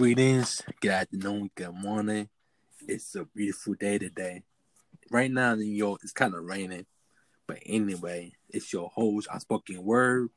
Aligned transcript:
Greetings, 0.00 0.62
good 0.80 0.92
afternoon, 0.92 1.50
good 1.54 1.74
morning. 1.74 2.26
It's 2.88 3.14
a 3.16 3.26
beautiful 3.26 3.74
day 3.74 3.98
today. 3.98 4.44
Right 5.10 5.30
now 5.30 5.52
in 5.52 5.58
New 5.58 5.66
York, 5.66 6.00
it's 6.02 6.14
kind 6.14 6.34
of 6.34 6.42
raining. 6.42 6.86
But 7.46 7.58
anyway, 7.66 8.32
it's 8.48 8.72
your 8.72 8.88
host, 8.88 9.28
Unspoken 9.30 9.84
Word. 9.84 10.30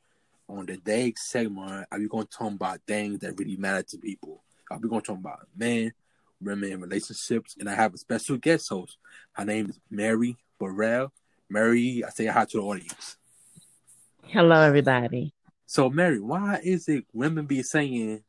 On 0.50 0.66
the 0.66 0.76
day 0.76 1.14
segment, 1.16 1.88
are 1.90 1.98
we 1.98 2.10
going 2.10 2.28
to 2.28 2.38
talk 2.38 2.52
about 2.52 2.82
things 2.86 3.20
that 3.20 3.40
really 3.40 3.56
matter 3.56 3.84
to 3.84 3.98
people? 4.00 4.44
Are 4.70 4.78
we 4.80 4.90
going 4.90 5.02
to 5.02 5.08
talk 5.08 5.20
about 5.20 5.48
men, 5.56 5.94
women, 6.42 6.82
relationships? 6.82 7.56
And 7.58 7.70
I 7.70 7.76
have 7.76 7.94
a 7.94 7.98
special 7.98 8.36
guest 8.36 8.68
host. 8.68 8.98
Her 9.32 9.46
name 9.46 9.70
is 9.70 9.80
Mary 9.90 10.36
Burrell. 10.60 11.14
Mary, 11.50 12.04
I 12.06 12.10
say 12.10 12.26
hi 12.26 12.44
to 12.44 12.58
the 12.58 12.64
audience. 12.64 13.16
Hello, 14.24 14.60
everybody. 14.60 15.34
So, 15.66 15.90
Mary, 15.90 16.20
why 16.20 16.60
is 16.62 16.90
it 16.90 17.06
women 17.14 17.46
be 17.46 17.64
saying 17.64 18.26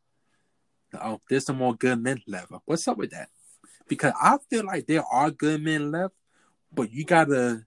oh, 1.02 1.20
there's 1.28 1.46
some 1.46 1.56
more 1.56 1.74
good 1.74 2.02
men 2.02 2.22
left. 2.26 2.52
What's 2.64 2.86
up 2.88 2.98
with 2.98 3.10
that? 3.10 3.28
Because 3.88 4.12
I 4.20 4.38
feel 4.50 4.64
like 4.64 4.86
there 4.86 5.04
are 5.04 5.30
good 5.30 5.62
men 5.62 5.90
left, 5.90 6.14
but 6.72 6.92
you 6.92 7.04
gotta, 7.04 7.64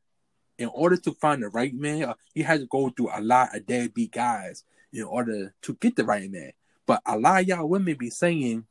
in 0.58 0.68
order 0.70 0.98
to 0.98 1.12
find 1.14 1.44
the 1.44 1.50
right 1.50 1.74
man, 1.74 2.04
uh, 2.04 2.14
you 2.34 2.44
have 2.44 2.60
to 2.60 2.66
go 2.66 2.90
through 2.90 3.10
a 3.14 3.22
lot 3.22 3.56
of 3.56 3.66
deadbeat 3.66 4.12
guys 4.12 4.64
in 4.92 5.04
order 5.04 5.54
to 5.62 5.76
get 5.76 5.96
the 5.96 6.06
right 6.06 6.30
man. 6.32 6.52
But 6.86 7.02
a 7.06 7.18
lot 7.18 7.42
of 7.42 7.48
y'all 7.48 7.68
women 7.68 7.96
be 8.00 8.10
saying 8.10 8.66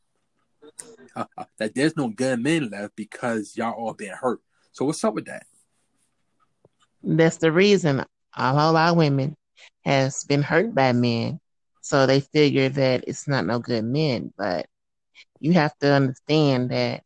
uh, 1.14 1.26
uh, 1.36 1.44
that 1.58 1.74
there's 1.74 1.96
no 1.96 2.08
good 2.08 2.42
men 2.42 2.70
left 2.70 2.96
because 2.96 3.56
y'all 3.56 3.72
all 3.72 3.94
been 3.94 4.12
hurt. 4.12 4.40
So 4.72 4.84
what's 4.84 5.04
up 5.04 5.14
with 5.14 5.26
that? 5.26 5.44
That's 7.02 7.36
the 7.36 7.52
reason 7.52 8.04
all 8.36 8.76
our 8.76 8.94
women 8.94 9.36
has 9.84 10.24
been 10.24 10.42
hurt 10.42 10.74
by 10.74 10.92
men 10.92 11.40
so 11.86 12.04
they 12.04 12.18
figure 12.18 12.68
that 12.68 13.04
it's 13.06 13.28
not 13.28 13.46
no 13.46 13.60
good 13.60 13.84
men, 13.84 14.32
but 14.36 14.66
you 15.38 15.52
have 15.52 15.78
to 15.78 15.92
understand 15.92 16.70
that, 16.72 17.04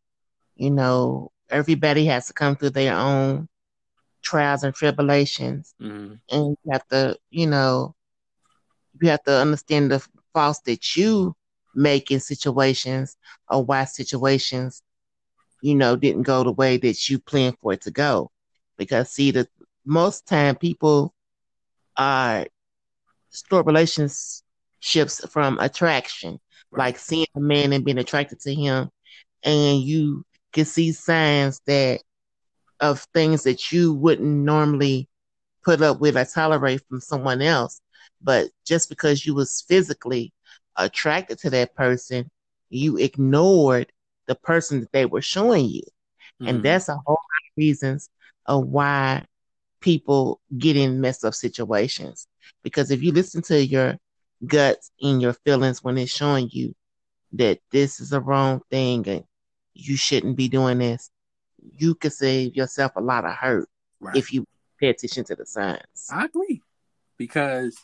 you 0.57 0.71
know, 0.71 1.33
everybody 1.51 2.07
has 2.07 2.29
to 2.29 2.33
come 2.33 2.57
through 2.57 2.71
their 2.71 2.97
own 2.97 3.47
trials 4.23 4.63
and 4.63 4.75
tribulations. 4.75 5.75
Mm-hmm. 5.83 6.15
And 6.31 6.57
you 6.65 6.73
have 6.73 6.89
to, 6.89 7.19
you 7.29 7.47
know, 7.47 7.95
you 9.03 9.11
have 9.11 9.23
to 9.25 9.37
understand 9.37 9.91
the 9.91 10.03
faults 10.33 10.61
that 10.61 10.97
you 10.97 11.37
make 11.75 12.11
in 12.11 12.19
situations 12.19 13.19
or 13.51 13.63
why 13.63 13.85
situations, 13.85 14.83
you 15.61 15.75
know, 15.75 15.95
didn't 15.95 16.23
go 16.23 16.43
the 16.43 16.53
way 16.53 16.79
that 16.79 17.07
you 17.11 17.19
planned 17.19 17.59
for 17.61 17.75
it 17.75 17.83
to 17.83 17.91
go. 17.91 18.31
Because 18.79 19.11
see, 19.11 19.31
the 19.31 19.47
most 19.85 20.27
time 20.27 20.57
people 20.57 21.13
are 21.99 22.47
store 23.29 23.63
relations 23.63 24.43
shifts 24.81 25.25
from 25.31 25.59
attraction, 25.61 26.41
right. 26.71 26.87
like 26.87 26.99
seeing 26.99 27.27
a 27.35 27.41
man 27.41 27.73
and 27.73 27.85
being 27.85 27.99
attracted 27.99 28.41
to 28.41 28.55
him, 28.55 28.91
and 29.43 29.81
you 29.81 30.25
can 30.53 30.65
see 30.65 30.93
signs 30.93 31.61
that 31.67 32.01
of 32.81 33.01
things 33.15 33.45
that 33.45 33.73
you 33.73 33.93
wouldn't 33.93 34.29
normally 34.29 35.09
put 35.63 35.83
up 35.83 36.01
with 36.01 36.17
or 36.17 36.25
tolerate 36.25 36.83
from 36.89 37.01
someone 37.01 37.43
else. 37.43 37.81
But 38.23 38.49
just 38.67 38.89
because 38.89 39.25
you 39.25 39.35
was 39.35 39.65
physically 39.69 40.33
attracted 40.77 41.39
to 41.41 41.51
that 41.51 41.75
person, 41.75 42.31
you 42.71 42.97
ignored 42.97 43.93
the 44.27 44.35
person 44.35 44.81
that 44.81 44.93
they 44.93 45.07
were 45.07 45.23
showing 45.23 45.67
you. 45.69 45.83
Mm-hmm. 46.41 46.49
And 46.49 46.63
that's 46.63 46.89
a 46.89 46.95
whole 46.95 47.15
lot 47.15 47.17
of 47.17 47.57
reasons 47.57 48.09
of 48.47 48.67
why 48.67 49.25
people 49.81 50.41
get 50.57 50.77
in 50.77 51.01
messed 51.01 51.25
up 51.25 51.35
situations. 51.35 52.27
Because 52.63 52.91
if 52.91 53.03
you 53.03 53.13
listen 53.13 53.43
to 53.43 53.65
your 53.65 53.97
guts 54.47 54.91
in 54.99 55.21
your 55.21 55.33
feelings 55.33 55.83
when 55.83 55.99
it's 55.99 56.13
showing 56.13 56.49
you 56.51 56.75
that 57.33 57.61
this 57.71 58.01
is 58.01 58.13
a 58.13 58.21
wrong 58.21 58.61
thing 58.71 59.07
and 59.09 59.25
you 59.75 59.97
shouldn't 59.97 60.37
be 60.37 60.49
doing 60.49 60.79
this, 60.79 61.11
you 61.79 61.95
could 61.95 62.13
save 62.13 62.57
yourself 62.57 62.93
a 62.97 63.01
lot 63.01 63.25
of 63.25 63.33
hurt 63.33 63.69
right. 64.01 64.17
if 64.17 64.33
you 64.33 64.45
pay 64.79 64.89
attention 64.89 65.25
to 65.25 65.37
the 65.37 65.47
signs. 65.47 66.09
I 66.11 66.25
agree. 66.25 66.63
Because 67.17 67.77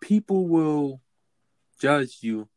people 0.00 0.46
will 0.46 1.00
judge 1.80 2.18
you 2.20 2.48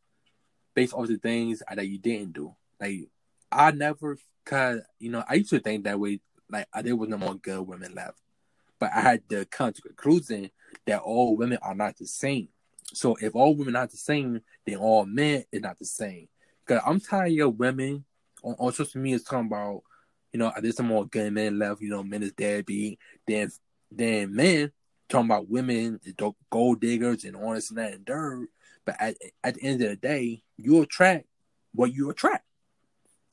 based 0.73 0.93
off 0.93 1.07
the 1.07 1.17
things 1.17 1.63
that 1.73 1.87
you 1.87 1.97
didn't 1.97 2.33
do. 2.33 2.55
Like 2.79 3.09
I 3.51 3.71
never 3.71 4.17
cause 4.45 4.81
you 4.99 5.09
know, 5.09 5.23
I 5.27 5.35
used 5.35 5.49
to 5.51 5.59
think 5.59 5.85
that 5.85 5.99
way, 5.99 6.19
like 6.49 6.67
there 6.83 6.95
was 6.95 7.09
no 7.09 7.17
more 7.17 7.35
good 7.35 7.61
women 7.61 7.95
left. 7.95 8.19
But 8.79 8.91
I 8.93 9.01
had 9.01 9.29
to 9.29 9.45
come 9.45 9.73
to 9.73 9.81
conclusion 9.81 10.51
that 10.87 11.01
all 11.01 11.35
women 11.35 11.59
are 11.61 11.75
not 11.75 11.97
the 11.97 12.07
same. 12.07 12.47
So 12.93 13.15
if 13.21 13.35
all 13.35 13.55
women 13.55 13.75
are 13.75 13.81
not 13.81 13.91
the 13.91 13.97
same, 13.97 14.41
then 14.65 14.77
all 14.77 15.05
men 15.05 15.43
is 15.51 15.61
not 15.61 15.77
the 15.77 15.85
same. 15.85 16.29
Because 16.65 16.81
I'm 16.85 16.99
tired 16.99 17.39
of 17.39 17.59
women 17.59 18.05
on, 18.43 18.55
on 18.57 18.73
social 18.73 19.01
media 19.01 19.19
talking 19.19 19.47
about, 19.47 19.83
you 20.31 20.39
know, 20.39 20.51
there's 20.61 20.77
some 20.77 20.87
more 20.87 21.05
good 21.05 21.31
men 21.33 21.59
left, 21.59 21.81
you 21.81 21.89
know, 21.89 22.03
men 22.03 22.23
is 22.23 22.33
deadbeat. 22.33 22.99
Then, 23.27 23.51
then 23.91 24.33
men 24.35 24.71
talking 25.09 25.29
about 25.29 25.49
women, 25.49 25.99
gold 26.49 26.79
diggers 26.79 27.25
and 27.25 27.35
all 27.35 27.53
this 27.53 27.69
and 27.69 27.77
that 27.77 27.93
and 27.93 28.05
dirt. 28.05 28.47
But 28.85 28.95
at, 28.99 29.15
at 29.43 29.55
the 29.55 29.63
end 29.63 29.81
of 29.81 29.89
the 29.89 29.95
day, 29.97 30.43
you 30.55 30.81
attract 30.81 31.25
what 31.73 31.93
you 31.93 32.09
attract. 32.09 32.45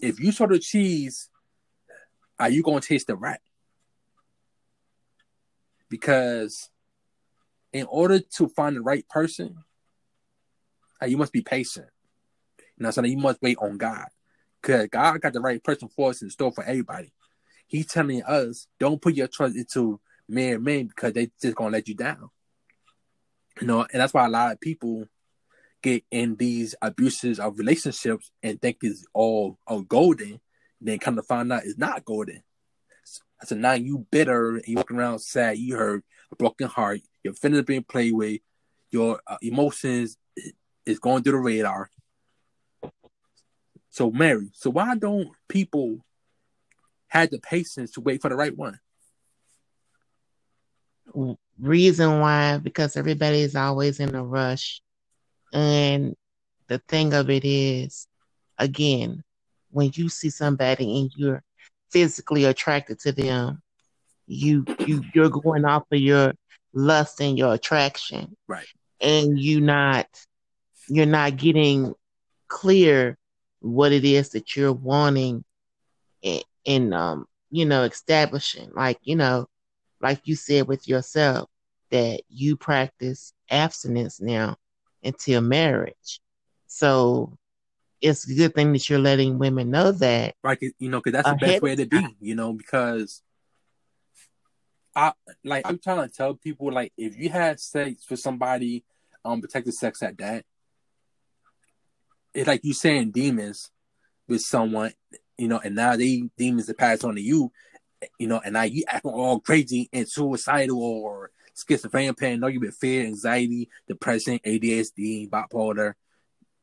If 0.00 0.19
you 0.19 0.32
saw 0.32 0.47
the 0.47 0.59
cheese, 0.59 1.31
are 2.38 2.50
you 2.50 2.62
going 2.62 2.81
to 2.81 2.88
taste 2.88 3.06
the 3.06 3.16
rat? 3.16 3.41
Because 5.88 6.69
in 7.74 7.86
order 7.86 8.20
to 8.20 8.48
find 8.48 8.76
the 8.76 8.80
right 8.80 9.06
person, 9.08 9.56
uh, 11.02 11.06
you 11.06 11.18
must 11.18 11.32
be 11.32 11.42
patient. 11.42 11.88
You 12.78 12.84
know 12.84 12.92
what 12.94 13.08
You 13.08 13.18
must 13.18 13.42
wait 13.42 13.58
on 13.60 13.76
God. 13.76 14.06
Because 14.62 14.88
God 14.88 15.20
got 15.20 15.32
the 15.32 15.40
right 15.40 15.62
person 15.62 15.88
for 15.88 16.10
us 16.10 16.22
in 16.22 16.30
store 16.30 16.52
for 16.52 16.64
everybody. 16.64 17.12
He's 17.66 17.86
telling 17.86 18.22
us, 18.22 18.68
don't 18.78 19.02
put 19.02 19.14
your 19.14 19.26
trust 19.26 19.56
into 19.56 20.00
men 20.28 20.62
men 20.62 20.86
because 20.86 21.12
they 21.12 21.30
just 21.42 21.56
gonna 21.56 21.70
let 21.70 21.88
you 21.88 21.94
down. 21.96 22.30
You 23.60 23.66
know, 23.66 23.80
and 23.82 24.00
that's 24.00 24.14
why 24.14 24.24
a 24.24 24.30
lot 24.30 24.52
of 24.52 24.60
people 24.60 25.06
get 25.82 26.04
in 26.10 26.36
these 26.36 26.74
abuses 26.80 27.40
of 27.40 27.58
relationships 27.58 28.30
and 28.42 28.62
think 28.62 28.78
it's 28.82 29.04
all, 29.12 29.58
all 29.66 29.82
golden, 29.82 30.40
then 30.80 30.98
come 30.98 31.16
to 31.16 31.22
find 31.22 31.52
out 31.52 31.64
it's 31.64 31.76
not 31.76 32.04
golden. 32.04 32.42
So 33.42 33.56
now 33.56 33.72
you 33.72 34.06
bitter 34.10 34.56
and 34.56 34.66
you 34.66 34.76
walking 34.76 34.96
around 34.96 35.18
sad, 35.18 35.58
you 35.58 35.76
hurt, 35.76 36.04
a 36.32 36.36
broken 36.36 36.68
heart, 36.68 37.00
your 37.24 37.34
feelings 37.34 37.64
being 37.64 37.82
played 37.82 38.12
with, 38.12 38.40
your 38.90 39.20
uh, 39.26 39.38
emotions 39.42 40.16
is 40.86 40.98
going 41.00 41.22
through 41.22 41.32
the 41.32 41.38
radar. 41.38 41.90
So, 43.90 44.10
Mary, 44.10 44.50
so 44.52 44.70
why 44.70 44.94
don't 44.96 45.28
people 45.48 46.04
have 47.08 47.30
the 47.30 47.38
patience 47.38 47.92
to 47.92 48.00
wait 48.00 48.20
for 48.20 48.28
the 48.28 48.36
right 48.36 48.56
one? 48.56 48.78
Reason 51.58 52.20
why, 52.20 52.58
because 52.58 52.96
everybody 52.96 53.40
is 53.40 53.56
always 53.56 54.00
in 54.00 54.14
a 54.14 54.24
rush. 54.24 54.82
And 55.52 56.16
the 56.66 56.78
thing 56.78 57.14
of 57.14 57.30
it 57.30 57.44
is, 57.44 58.08
again, 58.58 59.22
when 59.70 59.90
you 59.94 60.08
see 60.08 60.30
somebody 60.30 61.00
and 61.00 61.12
you're 61.16 61.42
physically 61.90 62.44
attracted 62.44 62.98
to 63.00 63.12
them, 63.12 63.62
you 64.26 64.64
you 64.86 65.04
you're 65.14 65.28
going 65.28 65.64
off 65.64 65.84
of 65.92 65.98
your 66.00 66.32
lust 66.74 67.20
and 67.20 67.38
your 67.38 67.54
attraction. 67.54 68.36
Right. 68.46 68.66
And 69.00 69.38
you 69.38 69.60
not 69.60 70.06
you're 70.88 71.06
not 71.06 71.36
getting 71.36 71.94
clear 72.48 73.16
what 73.60 73.92
it 73.92 74.04
is 74.04 74.30
that 74.30 74.54
you're 74.56 74.72
wanting 74.72 75.44
in, 76.22 76.40
in 76.64 76.92
um 76.92 77.26
you 77.50 77.64
know 77.64 77.82
establishing 77.82 78.70
like 78.74 78.98
you 79.02 79.16
know 79.16 79.46
like 80.00 80.20
you 80.24 80.36
said 80.36 80.68
with 80.68 80.86
yourself 80.86 81.48
that 81.90 82.20
you 82.28 82.56
practice 82.56 83.32
abstinence 83.50 84.20
now 84.20 84.56
until 85.02 85.40
marriage 85.40 86.20
so 86.66 87.37
it's 88.00 88.28
a 88.28 88.34
good 88.34 88.54
thing 88.54 88.72
that 88.72 88.88
you're 88.90 88.99
letting 88.99 89.38
women 89.38 89.70
know 89.70 89.93
that 89.93 90.34
right 90.43 90.60
you 90.78 90.90
know 90.90 91.00
because 91.00 91.12
that's 91.12 91.28
the 91.28 91.46
best 91.46 91.62
way 91.62 91.75
to 91.75 91.87
be 91.87 92.06
you 92.20 92.34
know 92.34 92.52
because 92.52 93.22
I 94.96 95.12
like 95.43 95.67
I'm 95.67 95.79
trying 95.79 96.08
to 96.08 96.14
tell 96.14 96.35
people 96.35 96.73
like 96.73 96.93
if 96.96 97.17
you 97.17 97.29
had 97.29 97.58
sex 97.58 98.08
with 98.08 98.20
somebody, 98.20 98.85
um, 99.25 99.41
protected 99.41 99.75
sex 99.75 100.02
at 100.02 100.17
that, 100.19 100.44
it's 102.32 102.46
like 102.46 102.64
you 102.64 102.75
saying 102.75 103.11
demons 103.11 103.70
with 104.29 104.41
someone, 104.41 104.93
you 105.37 105.49
know, 105.49 105.61
and 105.62 105.75
now 105.75 105.96
they 105.96 106.29
demons 106.38 106.70
are 106.70 106.75
passed 106.75 107.05
on 107.05 107.17
to 107.17 107.20
you, 107.20 107.50
you 108.19 108.29
know, 108.29 108.41
and 108.44 108.55
now 108.55 108.62
you 108.62 108.85
acting 108.88 109.11
all 109.11 109.41
crazy 109.41 109.88
and 109.93 110.08
suicidal 110.08 110.81
or 110.81 111.31
schizophrenia, 111.56 112.17
pain, 112.17 112.40
know 112.40 112.47
you've 112.47 112.62
been 112.62 112.73
fear, 112.73 113.05
anxiety, 113.05 113.69
depression, 113.88 114.38
ADHD, 114.44 115.29
bipolar, 115.29 115.94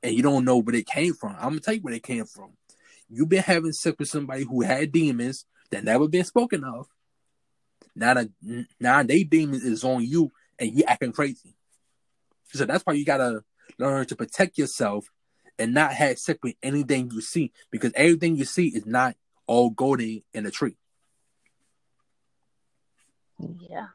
and 0.04 0.14
you 0.16 0.24
don't 0.24 0.46
know 0.46 0.58
where 0.58 0.76
it 0.76 0.86
came 0.86 1.14
from. 1.14 1.36
I'm 1.36 1.50
gonna 1.50 1.60
tell 1.60 1.74
you 1.74 1.82
where 1.82 1.94
it 1.94 2.04
came 2.04 2.26
from. 2.26 2.52
You've 3.10 3.30
been 3.30 3.44
having 3.44 3.74
sex 3.74 3.98
with 4.00 4.08
somebody 4.08 4.44
who 4.44 4.62
had 4.62 4.92
demons 4.92 5.46
that 5.70 5.84
never 5.84 6.08
been 6.08 6.24
spoken 6.24 6.64
of 6.64 6.88
now 7.96 8.14
that 8.14 8.30
now 8.80 9.04
they 9.04 9.24
demon 9.24 9.62
is 9.64 9.84
on 9.84 10.04
you 10.06 10.32
and 10.60 10.72
you 10.78 10.84
acting 10.88 11.12
crazy. 11.12 11.56
So 12.54 12.66
that's 12.66 12.86
why 12.86 12.94
you 12.94 13.06
gotta 13.06 13.44
learn 13.78 14.06
to 14.08 14.16
protect 14.16 14.58
yourself 14.58 15.10
and 15.58 15.74
not 15.74 15.94
have 15.94 16.20
sex 16.20 16.40
with 16.44 16.56
anything 16.64 17.12
you 17.12 17.22
see 17.22 17.52
because 17.70 17.92
everything 17.96 18.36
you 18.36 18.46
see 18.46 18.68
is 18.68 18.86
not 18.86 19.16
all 19.48 19.70
golden 19.70 20.22
in 20.34 20.46
a 20.46 20.52
tree. 20.52 20.76
Yeah. 23.40 23.88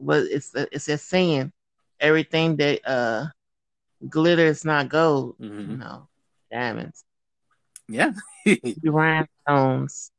But 0.00 0.24
it's 0.24 0.52
it's 0.54 0.86
just 0.86 1.08
saying 1.08 1.52
everything 2.00 2.56
that 2.56 2.80
uh 2.88 3.26
glitter 4.08 4.46
is 4.46 4.64
not 4.64 4.88
gold, 4.88 5.36
Mhm. 5.38 5.70
you 5.70 5.76
know, 5.76 6.08
diamonds. 6.50 7.04
Yeah. 7.88 8.12
Rhinestones. 8.82 10.10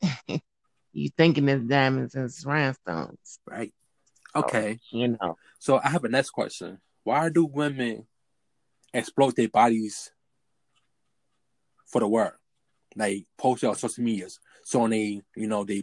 you 0.92 1.10
thinking 1.16 1.48
it's 1.48 1.64
diamonds 1.64 2.14
and 2.14 2.24
it's 2.24 2.44
rhinestones. 2.44 3.38
right. 3.46 3.72
Okay. 4.34 4.78
You 4.90 5.16
know. 5.20 5.36
So 5.58 5.80
I 5.82 5.88
have 5.88 6.04
a 6.04 6.08
next 6.08 6.30
question. 6.30 6.78
Why 7.04 7.28
do 7.28 7.44
women 7.44 8.06
exploit 8.92 9.36
their 9.36 9.48
bodies 9.48 10.10
for 11.86 12.00
the 12.00 12.08
world? 12.08 12.34
Like 12.96 13.24
post 13.38 13.62
it 13.62 13.66
on 13.66 13.76
social 13.76 14.04
medias. 14.04 14.38
So 14.64 14.82
on 14.82 14.90
they, 14.90 15.22
you 15.36 15.46
know, 15.46 15.64
they 15.64 15.82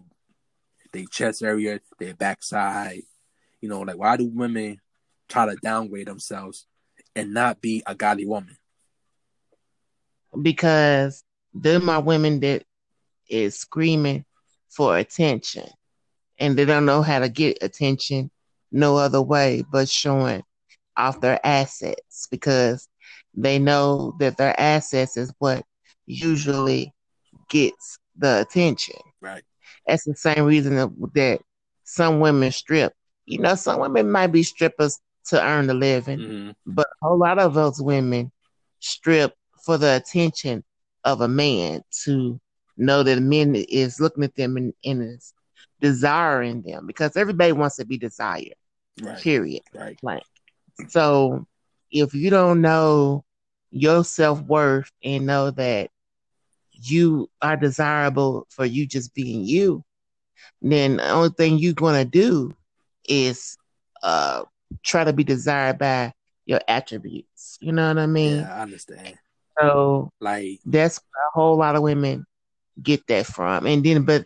they 0.94 1.06
chest 1.06 1.44
area, 1.44 1.80
their 2.00 2.14
backside, 2.14 3.02
you 3.62 3.70
know, 3.70 3.82
like 3.82 3.98
why 3.98 4.18
do 4.18 4.26
women 4.26 4.80
try 5.28 5.46
to 5.46 5.56
downgrade 5.62 6.08
themselves 6.08 6.66
and 7.16 7.34
not 7.34 7.62
be 7.62 7.84
a 7.86 7.96
godly 7.96 8.26
woman? 8.26 8.58
Because 10.42 11.24
them 11.54 11.90
are 11.90 12.02
women 12.02 12.40
that 12.42 12.64
is 13.30 13.58
screaming 13.58 14.26
for 14.70 14.98
attention. 14.98 15.68
And 16.40 16.58
they 16.58 16.66
don't 16.66 16.86
know 16.86 17.02
how 17.02 17.20
to 17.20 17.30
get 17.30 17.64
attention 17.64 18.30
no 18.72 18.98
other 18.98 19.22
way 19.22 19.64
but 19.72 19.88
showing 19.88 20.44
off 20.98 21.22
their 21.22 21.40
assets 21.46 22.28
because 22.30 22.88
they 23.34 23.60
know 23.60 24.16
that 24.20 24.38
their 24.38 24.60
assets 24.60 25.16
is 25.16 25.34
what 25.40 25.64
usually 26.06 26.94
gets 27.50 27.98
the 28.18 28.42
attention. 28.42 28.96
Right. 29.22 29.44
That's 29.86 30.04
the 30.04 30.16
same 30.16 30.46
reason 30.46 30.76
that, 30.76 31.40
some 31.84 32.20
women 32.20 32.52
strip. 32.52 32.94
You 33.26 33.40
know, 33.40 33.56
some 33.56 33.80
women 33.80 34.12
might 34.12 34.28
be 34.28 34.44
strippers 34.44 35.00
to 35.28 35.42
earn 35.42 35.70
a 35.70 35.74
living, 35.74 36.20
hmm 36.20 36.52
but 36.66 36.88
a 36.88 37.08
whole 37.08 37.18
lot 37.18 37.40
of 37.40 37.54
those 37.54 37.82
women 37.82 38.32
strip 38.80 39.34
for 39.66 39.78
the 39.78 39.96
attention 39.96 40.64
of 41.06 41.22
a 41.22 41.28
man 41.28 41.82
to 42.04 42.40
know 42.78 43.04
that 43.04 43.18
a 43.18 43.22
man 43.22 43.56
is 43.56 44.00
looking 44.00 44.24
at 44.24 44.36
them 44.36 44.58
and, 44.58 44.74
and 44.86 45.02
is 45.04 45.34
desiring 45.82 46.62
them 46.62 46.86
because 46.88 47.16
everybody 47.18 47.52
wants 47.52 47.78
to 47.78 47.86
be 47.86 47.98
desired, 47.98 48.56
Right. 49.02 49.20
period. 49.22 49.64
Right. 49.74 50.24
So 50.88 51.46
if 51.92 52.14
you 52.14 52.30
don't 52.30 52.62
know 52.62 53.24
your 53.72 54.04
self 54.04 54.42
worth 54.44 54.92
and 55.04 55.26
know 55.26 55.52
that 55.52 55.90
you 56.74 57.30
are 57.42 57.58
desirable 57.58 58.46
for 58.50 58.66
you 58.66 58.86
just 58.88 59.14
being 59.14 59.44
you, 59.44 59.84
then 60.62 60.98
the 60.98 61.10
only 61.10 61.30
thing 61.30 61.58
you're 61.58 61.74
gonna 61.74 62.06
do 62.06 62.54
is 63.08 63.58
uh 64.04 64.44
try 64.84 65.04
to 65.04 65.14
be 65.14 65.24
desired 65.24 65.78
by 65.80 66.14
your 66.46 66.60
attributes. 66.68 67.58
You 67.62 67.72
know 67.74 67.88
what 67.90 67.98
I 68.00 68.08
mean? 68.08 68.42
Yeah, 68.42 68.54
I 68.54 68.62
understand. 68.62 69.18
So 69.60 70.12
Like, 70.20 70.60
that's 70.66 70.98
a 70.98 71.30
whole 71.34 71.58
lot 71.58 71.76
of 71.76 71.82
women 71.82 72.26
get 72.82 73.06
that 73.08 73.26
from. 73.26 73.66
And 73.66 73.84
then 73.84 74.04
but 74.04 74.26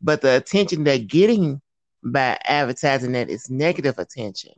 but 0.00 0.20
the 0.20 0.36
attention 0.36 0.84
they're 0.84 0.98
getting 0.98 1.60
by 2.02 2.38
advertising 2.44 3.12
that 3.12 3.30
is 3.30 3.50
negative 3.50 3.98
attention. 3.98 4.52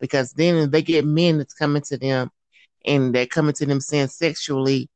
Because 0.00 0.32
then 0.32 0.70
they 0.70 0.82
get 0.82 1.04
men 1.04 1.38
that's 1.38 1.54
coming 1.54 1.82
to 1.82 1.96
them 1.96 2.30
and 2.84 3.14
they're 3.14 3.26
coming 3.26 3.54
to 3.54 3.66
them 3.66 3.80
saying 3.80 4.08
sexually 4.08 4.88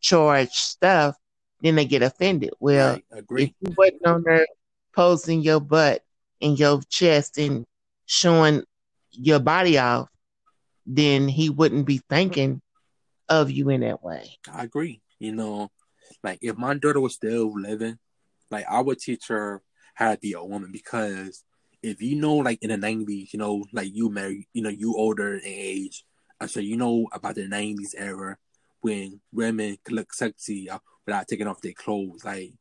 charged 0.00 0.52
stuff, 0.52 1.16
then 1.60 1.74
they 1.74 1.84
get 1.84 2.02
offended. 2.02 2.50
Well, 2.60 2.94
right, 2.94 3.04
agree. 3.12 3.44
if 3.44 3.54
you 3.60 3.74
wasn't 3.76 4.06
on 4.06 4.22
there 4.24 4.46
posing 4.94 5.42
your 5.42 5.60
butt 5.60 6.02
and 6.40 6.58
your 6.58 6.80
chest 6.88 7.38
and 7.38 7.64
showing 8.06 8.64
your 9.10 9.40
body 9.40 9.78
off, 9.78 10.08
then 10.86 11.28
he 11.28 11.50
wouldn't 11.50 11.86
be 11.86 12.00
thinking 12.08 12.60
of 13.28 13.50
you 13.50 13.68
in 13.68 13.82
that 13.82 14.02
way. 14.02 14.38
I 14.52 14.64
agree. 14.64 15.00
You 15.18 15.32
know, 15.32 15.70
like 16.28 16.38
if 16.42 16.56
my 16.56 16.74
daughter 16.74 17.00
was 17.00 17.14
still 17.14 17.52
living, 17.58 17.98
like 18.50 18.66
I 18.68 18.80
would 18.80 18.98
teach 18.98 19.28
her 19.28 19.62
how 19.94 20.12
to 20.12 20.18
be 20.18 20.34
a 20.34 20.44
woman 20.44 20.70
because 20.70 21.42
if 21.82 22.02
you 22.02 22.16
know, 22.16 22.36
like 22.36 22.62
in 22.62 22.70
the 22.70 22.76
nineties, 22.76 23.32
you 23.32 23.38
know, 23.38 23.64
like 23.72 23.88
you 23.94 24.10
married, 24.10 24.46
you 24.52 24.62
know, 24.62 24.68
you 24.68 24.94
older 24.94 25.34
in 25.34 25.40
age, 25.44 26.04
and 26.40 26.50
so 26.50 26.60
you 26.60 26.76
know 26.76 27.06
about 27.12 27.36
the 27.36 27.48
nineties 27.48 27.94
era 27.96 28.36
when 28.80 29.20
women 29.32 29.78
could 29.84 29.94
look 29.94 30.12
sexy 30.12 30.68
uh, 30.68 30.78
without 31.06 31.26
taking 31.26 31.46
off 31.46 31.62
their 31.62 31.72
clothes, 31.72 32.24
like 32.24 32.52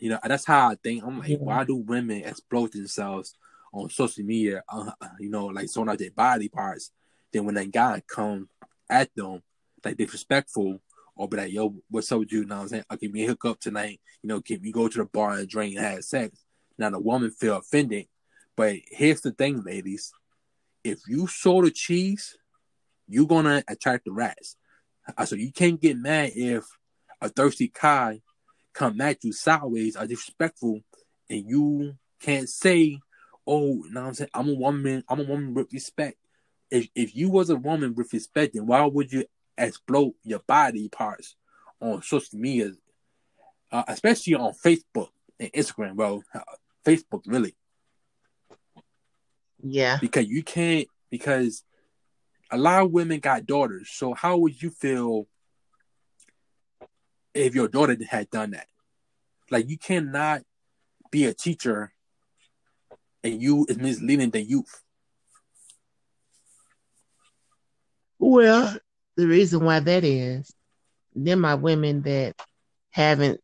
you 0.00 0.08
know, 0.08 0.18
that's 0.24 0.46
how 0.46 0.70
I 0.70 0.76
think. 0.82 1.04
I'm 1.04 1.18
like, 1.18 1.28
Yeah. 1.28 1.36
why 1.36 1.64
do 1.64 1.76
women 1.76 2.24
exploit 2.24 2.72
themselves 2.72 3.36
on 3.72 3.90
social 3.90 4.24
media? 4.24 4.62
Uh, 4.68 4.90
you 5.20 5.30
know, 5.30 5.46
like 5.46 5.68
showing 5.72 5.88
out 5.90 5.98
their 5.98 6.10
body 6.10 6.48
parts. 6.48 6.90
Then 7.32 7.44
when 7.44 7.54
that 7.56 7.70
guy 7.70 8.02
come 8.08 8.48
at 8.88 9.10
them, 9.14 9.42
like 9.84 9.96
disrespectful, 9.96 10.80
or 11.16 11.28
be 11.28 11.36
like, 11.36 11.52
yo, 11.52 11.74
what's 11.90 12.10
up 12.12 12.20
with 12.20 12.32
you? 12.32 12.40
You 12.40 12.46
know 12.46 12.56
what 12.56 12.62
I'm 12.62 12.68
saying? 12.68 12.84
I'll 12.90 12.96
give 12.96 13.12
me 13.12 13.24
a 13.24 13.28
hookup 13.28 13.60
tonight. 13.60 14.00
You 14.22 14.28
know, 14.28 14.40
can 14.40 14.60
we 14.62 14.72
go 14.72 14.88
to 14.88 14.98
the 14.98 15.04
bar 15.04 15.32
and 15.32 15.48
drink 15.48 15.76
and 15.76 15.84
have 15.84 16.04
sex? 16.04 16.44
Now 16.78 16.90
the 16.90 16.98
woman 16.98 17.30
feel 17.30 17.56
offended. 17.56 18.06
But 18.56 18.76
here's 18.90 19.20
the 19.20 19.32
thing, 19.32 19.62
ladies. 19.62 20.12
If 20.82 21.00
you 21.08 21.26
sow 21.26 21.62
the 21.62 21.70
cheese, 21.70 22.36
you're 23.08 23.26
gonna 23.26 23.62
attract 23.68 24.04
the 24.04 24.12
rats. 24.12 24.56
Uh, 25.16 25.24
So 25.24 25.36
you 25.36 25.52
can't 25.52 25.80
get 25.80 25.96
mad 25.96 26.32
if 26.34 26.64
a 27.20 27.28
thirsty 27.28 27.72
guy 27.80 28.20
come 28.72 29.00
at 29.00 29.22
you 29.24 29.32
sideways 29.32 29.96
or 29.96 30.06
disrespectful 30.06 30.80
and 31.30 31.48
you 31.48 31.94
can't 32.20 32.48
say, 32.48 32.98
Oh, 33.46 33.84
know 33.90 34.06
I'm 34.06 34.14
saying? 34.14 34.30
I'm 34.32 34.48
a 34.48 34.54
woman, 34.54 35.04
I'm 35.08 35.20
a 35.20 35.24
woman 35.24 35.54
with 35.54 35.72
respect. 35.72 36.16
If 36.70 36.88
if 36.94 37.14
you 37.14 37.28
was 37.30 37.50
a 37.50 37.56
woman 37.56 37.94
with 37.94 38.12
respect, 38.12 38.54
then 38.54 38.66
why 38.66 38.84
would 38.84 39.12
you 39.12 39.24
exploit 39.56 40.14
your 40.22 40.40
body 40.40 40.88
parts 40.88 41.36
on 41.80 42.02
social 42.02 42.38
media, 42.38 42.72
uh, 43.72 43.84
especially 43.88 44.34
on 44.34 44.52
Facebook 44.52 45.08
and 45.38 45.52
Instagram, 45.52 45.96
bro? 45.96 46.22
Uh, 46.34 46.40
Facebook, 46.84 47.22
really, 47.26 47.54
Yeah. 49.62 49.98
because 50.00 50.26
you 50.26 50.42
can't 50.42 50.86
because 51.10 51.64
a 52.50 52.58
lot 52.58 52.82
of 52.82 52.92
women 52.92 53.20
got 53.20 53.46
daughters. 53.46 53.90
So 53.90 54.12
how 54.14 54.36
would 54.38 54.60
you 54.60 54.70
feel 54.70 55.26
if 57.32 57.54
your 57.54 57.68
daughter 57.68 57.96
had 58.08 58.30
done 58.30 58.50
that? 58.50 58.68
Like 59.50 59.68
you 59.68 59.78
cannot 59.78 60.42
be 61.10 61.24
a 61.24 61.34
teacher 61.34 61.92
and 63.22 63.40
you 63.40 63.64
is 63.68 63.78
misleading 63.78 64.30
the 64.30 64.42
youth. 64.42 64.82
Well, 68.18 68.76
the 69.16 69.26
reason 69.26 69.64
why 69.64 69.80
that 69.80 70.04
is, 70.04 70.52
them 71.14 71.44
are 71.44 71.56
women 71.56 72.02
that 72.02 72.34
haven't, 72.90 73.40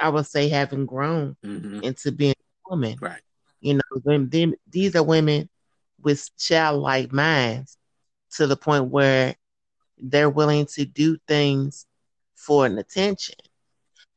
I 0.00 0.08
would 0.08 0.26
say, 0.26 0.48
haven't 0.48 0.86
grown 0.86 1.36
hmm 1.42 1.80
into 1.82 2.12
being 2.12 2.34
a 2.66 2.70
woman. 2.70 2.96
Right. 3.00 3.22
You 3.60 3.74
know, 3.74 4.00
them, 4.04 4.28
them, 4.28 4.54
these 4.70 4.94
are 4.96 5.02
women 5.02 5.48
with 6.02 6.28
childlike 6.36 7.12
minds 7.12 7.78
to 8.32 8.46
the 8.46 8.56
point 8.56 8.86
where 8.86 9.34
they're 9.98 10.30
willing 10.30 10.66
to 10.66 10.84
do 10.84 11.18
things 11.26 11.86
for 12.34 12.66
an 12.66 12.78
attention. 12.78 13.36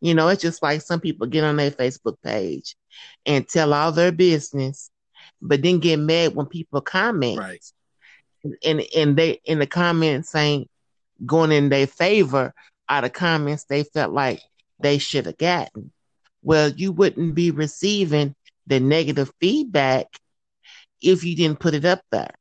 You 0.02 0.14
know, 0.14 0.28
it's 0.28 0.42
just 0.42 0.62
like 0.62 0.82
some 0.82 1.00
people 1.00 1.28
get 1.28 1.46
on 1.46 1.56
their 1.56 1.72
Facebook 1.72 2.18
page 2.22 2.76
and 3.26 3.48
tell 3.48 3.74
all 3.74 3.92
their 3.94 4.12
business, 4.12 4.92
but 5.42 5.62
then 5.62 5.80
get 5.80 6.00
mad 6.00 6.36
when 6.36 6.46
people 6.48 6.82
comment 6.82 7.40
Right. 7.40 7.64
And 8.64 8.84
and 8.96 9.18
they 9.18 9.40
in 9.46 9.60
the 9.60 9.68
comments 9.68 10.30
saying 10.30 10.68
going 11.26 11.52
in 11.52 11.70
their 11.70 11.88
favor 11.88 12.54
are 12.90 13.02
the 13.02 13.10
comments 13.10 13.64
they 13.66 13.84
felt 13.84 14.14
like 14.14 14.42
they 14.80 14.98
should 14.98 15.26
have 15.26 15.38
gotten. 15.38 15.92
Well, 16.42 16.70
you 16.70 16.92
wouldn't 16.92 17.36
be 17.36 17.52
receiving 17.52 18.36
the 18.68 18.80
negative 18.80 19.32
feedback 19.40 20.08
if 21.02 21.24
you 21.24 21.36
didn't 21.36 21.60
put 21.60 21.74
it 21.74 21.86
up 21.86 22.02
there. 22.12 22.32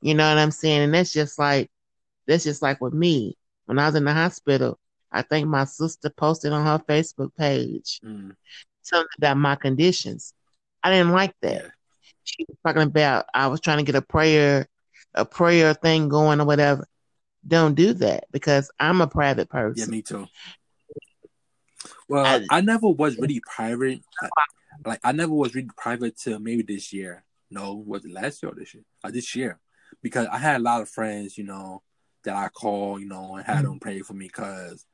You 0.00 0.14
know 0.14 0.28
what 0.28 0.38
I'm 0.38 0.50
saying? 0.50 0.82
And 0.82 0.94
that's 0.94 1.12
just 1.12 1.38
like 1.38 1.70
that's 2.26 2.44
just 2.44 2.62
like 2.62 2.80
with 2.80 2.94
me. 2.94 3.36
When 3.66 3.78
I 3.78 3.86
was 3.86 3.94
in 3.94 4.04
the 4.04 4.12
hospital, 4.12 4.78
I 5.12 5.22
think 5.22 5.46
my 5.46 5.64
sister 5.64 6.10
posted 6.10 6.52
on 6.52 6.64
her 6.64 6.78
Facebook 6.88 7.34
page 7.36 8.00
Mm. 8.04 8.34
telling 8.84 9.06
about 9.18 9.36
my 9.36 9.56
conditions. 9.56 10.32
I 10.82 10.90
didn't 10.90 11.12
like 11.12 11.34
that 11.42 11.70
she 12.24 12.44
was 12.48 12.56
talking 12.64 12.82
about 12.82 13.26
I 13.34 13.48
was 13.48 13.60
trying 13.60 13.78
to 13.78 13.84
get 13.84 13.94
a 13.94 14.02
prayer, 14.02 14.66
a 15.14 15.24
prayer 15.24 15.74
thing 15.74 16.08
going 16.08 16.40
or 16.40 16.44
whatever. 16.44 16.86
Don't 17.46 17.74
do 17.74 17.94
that 17.94 18.24
because 18.30 18.70
I'm 18.78 19.00
a 19.00 19.06
private 19.06 19.48
person. 19.48 19.80
Yeah, 19.80 19.86
me 19.86 20.02
too. 20.02 20.26
Well, 22.08 22.26
I- 22.26 22.58
I, 22.58 22.60
never 22.60 22.88
was 22.88 23.18
really 23.18 23.40
private. 23.40 24.02
Like, 24.20 24.30
like 24.84 25.00
I 25.04 25.12
never 25.12 25.32
was 25.32 25.54
really 25.54 25.70
private 25.76 26.16
till 26.16 26.38
maybe 26.38 26.62
this 26.62 26.92
year. 26.92 27.24
No, 27.50 27.74
was 27.74 28.04
it 28.04 28.12
last 28.12 28.42
year 28.42 28.52
or 28.52 28.54
this 28.54 28.74
year? 28.74 28.84
Uh, 29.02 29.10
this 29.10 29.34
year, 29.34 29.58
because 30.02 30.26
I 30.30 30.38
had 30.38 30.56
a 30.56 30.62
lot 30.62 30.82
of 30.82 30.88
friends, 30.88 31.36
you 31.36 31.44
know, 31.44 31.82
that 32.24 32.36
I 32.36 32.48
call, 32.48 33.00
you 33.00 33.06
know, 33.06 33.36
and 33.36 33.46
had 33.46 33.64
them 33.64 33.80
pray 33.80 34.00
for 34.00 34.12
me 34.12 34.26
because 34.26 34.84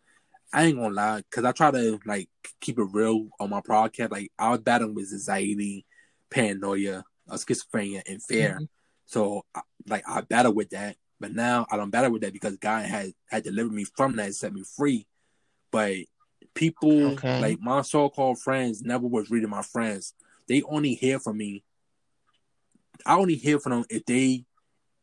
I 0.52 0.64
ain't 0.64 0.76
gonna 0.76 0.94
lie, 0.94 1.22
because 1.28 1.44
I 1.44 1.52
try 1.52 1.70
to 1.70 1.98
like 2.06 2.28
keep 2.60 2.78
it 2.78 2.88
real 2.92 3.28
on 3.40 3.50
my 3.50 3.60
podcast. 3.60 4.12
Like 4.12 4.30
I 4.38 4.50
was 4.50 4.60
battling 4.60 4.94
with 4.94 5.12
anxiety, 5.12 5.84
paranoia, 6.30 7.04
uh, 7.28 7.34
schizophrenia, 7.34 8.02
and 8.08 8.22
fear. 8.22 8.52
Mm-hmm. 8.54 8.64
So 9.06 9.44
like 9.86 10.04
I 10.06 10.20
battle 10.20 10.52
with 10.52 10.70
that, 10.70 10.96
but 11.20 11.32
now 11.32 11.66
I 11.70 11.76
don't 11.76 11.90
battle 11.90 12.12
with 12.12 12.22
that 12.22 12.32
because 12.32 12.56
God 12.56 12.84
had 12.84 13.12
had 13.30 13.44
delivered 13.44 13.72
me 13.72 13.84
from 13.84 14.16
that 14.16 14.26
and 14.26 14.34
set 14.34 14.52
me 14.52 14.64
free. 14.76 15.06
But 15.70 15.96
people 16.54 17.12
okay. 17.12 17.40
like 17.40 17.60
my 17.60 17.82
so-called 17.82 18.40
friends 18.40 18.82
never 18.82 19.06
was 19.06 19.30
reading 19.30 19.50
my 19.50 19.62
friends. 19.62 20.14
They 20.48 20.62
only 20.62 20.94
hear 20.94 21.18
from 21.18 21.38
me. 21.38 21.64
I 23.04 23.16
only 23.16 23.36
hear 23.36 23.60
from 23.60 23.72
them 23.72 23.84
if 23.90 24.04
they, 24.06 24.24
you 24.24 24.44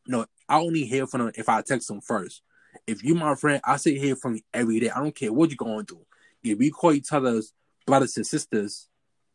know, 0.06 0.26
I 0.48 0.58
only 0.58 0.84
hear 0.84 1.06
from 1.06 1.22
them 1.22 1.32
if 1.36 1.48
I 1.48 1.62
text 1.62 1.88
them 1.88 2.00
first. 2.00 2.42
If 2.86 3.04
you 3.04 3.14
my 3.14 3.34
friend, 3.34 3.60
I 3.64 3.76
sit 3.76 3.96
here 3.96 4.16
from 4.16 4.34
you 4.36 4.42
every 4.52 4.80
day. 4.80 4.90
I 4.90 5.00
don't 5.00 5.14
care 5.14 5.32
what 5.32 5.50
you're 5.50 5.56
going 5.56 5.86
through. 5.86 6.04
If 6.42 6.58
we 6.58 6.70
call 6.70 6.92
each 6.92 7.12
other's 7.12 7.52
brothers 7.86 8.16
and 8.16 8.26
sisters, 8.26 8.88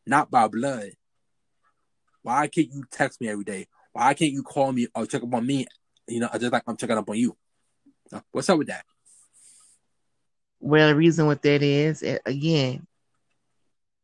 not 0.05 0.29
by 0.29 0.47
blood, 0.47 0.91
why 2.21 2.47
can't 2.47 2.71
you 2.71 2.83
text 2.91 3.21
me 3.21 3.29
every 3.29 3.45
day? 3.45 3.67
Why 3.93 4.13
can't 4.13 4.31
you 4.31 4.43
call 4.43 4.71
me 4.71 4.87
or 4.95 5.05
check 5.05 5.23
up 5.23 5.33
on 5.33 5.45
me? 5.45 5.65
You 6.07 6.21
know, 6.21 6.29
just 6.39 6.51
like 6.51 6.63
I'm 6.67 6.77
checking 6.77 6.97
up 6.97 7.09
on 7.09 7.17
you. 7.17 7.35
What's 8.31 8.49
up 8.49 8.57
with 8.57 8.67
that? 8.67 8.85
Well, 10.59 10.89
the 10.89 10.95
reason 10.95 11.25
what 11.25 11.41
that 11.43 11.61
is, 11.61 12.03
again, 12.25 12.85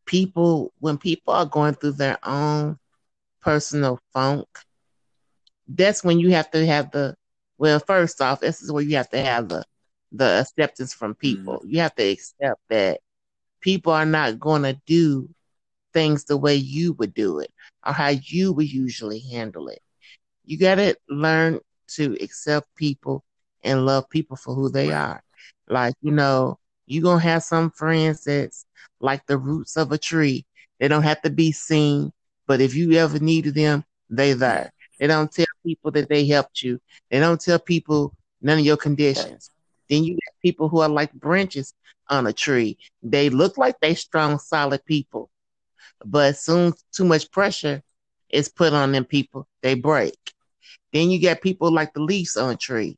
people 0.06 0.72
when 0.80 0.98
people 0.98 1.34
are 1.34 1.46
going 1.46 1.74
through 1.74 1.94
their 1.94 2.18
own 2.24 2.78
personal 3.42 4.00
funk, 4.14 4.48
that's 5.68 6.04
when 6.04 6.20
you 6.20 6.32
have 6.32 6.50
to 6.52 6.66
have 6.66 6.92
the 6.92 7.16
well, 7.58 7.80
first 7.80 8.22
off, 8.22 8.42
this 8.42 8.62
is 8.62 8.72
where 8.72 8.84
you 8.84 8.98
have 8.98 9.10
to 9.10 9.22
have 9.22 9.50
the 9.50 9.66
the 10.12 10.42
acceptance 10.42 10.94
from 10.94 11.16
people. 11.16 11.60
Mm-hmm. 11.60 11.70
You 11.70 11.80
have 11.80 11.96
to 11.96 12.04
accept 12.04 12.62
that 12.70 13.00
people 13.62 13.92
are 13.94 14.06
not 14.06 14.40
going 14.40 14.64
to 14.64 14.80
do 14.86 15.30
things 15.96 16.26
the 16.26 16.38
way 16.38 16.56
you 16.56 16.94
would 16.94 17.14
do 17.14 17.40
it 17.40 17.52
or 17.88 17.94
how 17.94 18.10
you 18.10 18.52
would 18.52 18.72
usually 18.72 19.20
handle 19.20 19.70
it. 19.70 19.82
You 20.44 20.60
got 20.60 20.76
to 20.76 20.96
learn 21.10 21.60
to 21.96 22.18
accept 22.22 22.68
people 22.76 23.24
and 23.64 23.86
love 23.86 24.10
people 24.10 24.36
for 24.36 24.54
who 24.54 24.70
they 24.70 24.92
are. 24.92 25.24
Like, 25.70 25.96
you 26.02 26.12
know, 26.12 26.60
you're 26.86 27.02
going 27.02 27.20
to 27.20 27.28
have 27.28 27.44
some 27.44 27.72
friends 27.72 28.26
that's 28.26 28.66
like 29.00 29.26
the 29.26 29.38
roots 29.38 29.78
of 29.78 29.92
a 29.92 29.98
tree. 29.98 30.46
They 30.80 30.90
don't 30.90 31.04
have 31.04 31.22
to 31.22 31.30
be 31.30 31.52
seen, 31.54 32.12
but 32.46 32.60
if 32.60 32.76
you 32.76 32.92
ever 32.94 33.20
needed 33.20 33.56
them, 33.56 33.86
they 34.10 34.34
there. 34.34 34.72
They 35.00 35.08
don't 35.08 35.32
tell 35.32 35.46
people 35.66 35.92
that 35.92 36.10
they 36.10 36.28
helped 36.28 36.62
you. 36.62 36.80
They 37.10 37.20
don't 37.20 37.40
tell 37.42 37.60
people 37.60 38.14
none 38.42 38.60
of 38.60 38.66
your 38.66 38.78
conditions. 38.78 39.50
Then 39.90 40.04
you 40.04 40.14
get 40.14 40.42
people 40.42 40.68
who 40.68 40.82
are 40.82 40.90
like 40.90 41.14
branches 41.14 41.74
on 42.10 42.28
a 42.28 42.34
tree. 42.34 42.78
They 43.02 43.30
look 43.30 43.58
like 43.58 43.80
they 43.80 43.96
strong, 43.96 44.40
solid 44.40 44.84
people, 44.86 45.30
but 46.04 46.38
soon 46.38 46.74
too 46.92 47.06
much 47.06 47.32
pressure 47.32 47.82
is 48.30 48.50
put 48.50 48.74
on 48.74 48.92
them 48.92 49.06
people, 49.06 49.48
they 49.62 49.76
break. 49.76 50.18
Then 50.94 51.10
you 51.10 51.20
get 51.20 51.42
people 51.42 51.72
like 51.72 51.94
the 51.94 52.02
leaves 52.02 52.38
on 52.38 52.54
a 52.54 52.58
tree. 52.58 52.98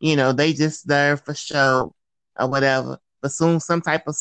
You 0.00 0.16
know, 0.16 0.32
they 0.32 0.52
just 0.52 0.86
there 0.86 1.16
for 1.16 1.34
show 1.34 1.94
or 2.38 2.48
whatever. 2.48 2.98
But 3.22 3.32
soon 3.32 3.60
some 3.60 3.80
type 3.80 4.04
of 4.06 4.16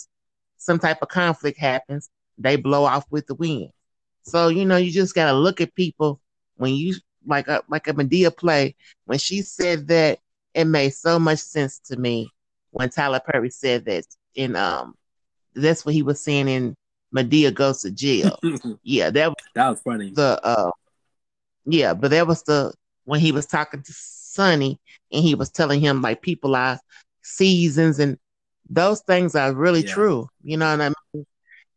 some 0.57 0.79
type 0.79 1.01
of 1.01 1.09
conflict 1.09 1.59
happens, 1.59 2.09
they 2.37 2.55
blow 2.55 2.85
off 2.85 3.05
with 3.09 3.27
the 3.27 3.35
wind. 3.35 3.69
So, 4.23 4.47
you 4.47 4.65
know, 4.65 4.77
you 4.77 4.91
just 4.91 5.13
gotta 5.13 5.37
look 5.37 5.61
at 5.61 5.75
people 5.75 6.19
when 6.57 6.73
you 6.73 6.95
like 7.27 7.47
a 7.47 7.61
like 7.67 7.87
a 7.87 7.93
Madea 7.93 8.35
play. 8.35 8.75
When 9.05 9.19
she 9.19 9.41
said 9.41 9.87
that, 9.87 10.19
it 10.53 10.65
made 10.65 10.93
so 10.93 11.19
much 11.19 11.39
sense 11.39 11.79
to 11.85 11.97
me 11.97 12.29
when 12.71 12.89
Tyler 12.89 13.19
Perry 13.19 13.49
said 13.49 13.85
that 13.85 14.05
in 14.35 14.55
um 14.55 14.95
that's 15.53 15.85
what 15.85 15.95
he 15.95 16.01
was 16.01 16.21
saying 16.21 16.47
in 16.47 16.75
Madea 17.15 17.53
goes 17.53 17.81
to 17.81 17.91
jail. 17.91 18.39
yeah, 18.83 19.09
that 19.09 19.29
was 19.29 19.43
that 19.53 19.69
was 19.69 19.81
funny. 19.81 20.11
The 20.11 20.39
uh 20.43 20.71
yeah, 21.65 21.93
but 21.93 22.11
that 22.11 22.27
was 22.27 22.43
the 22.43 22.73
when 23.05 23.19
he 23.19 23.31
was 23.31 23.45
talking 23.45 23.81
to 23.81 23.93
Sonny 23.93 24.79
and 25.11 25.23
he 25.23 25.35
was 25.35 25.49
telling 25.49 25.79
him 25.79 26.01
like 26.01 26.21
people 26.21 26.55
are 26.55 26.79
seasons 27.21 27.99
and 27.99 28.17
those 28.69 29.01
things 29.01 29.35
are 29.35 29.53
really 29.53 29.81
yeah. 29.81 29.93
true. 29.93 30.29
You 30.43 30.57
know 30.57 30.71
what 30.71 30.81
I 30.81 30.93
mean? 31.13 31.25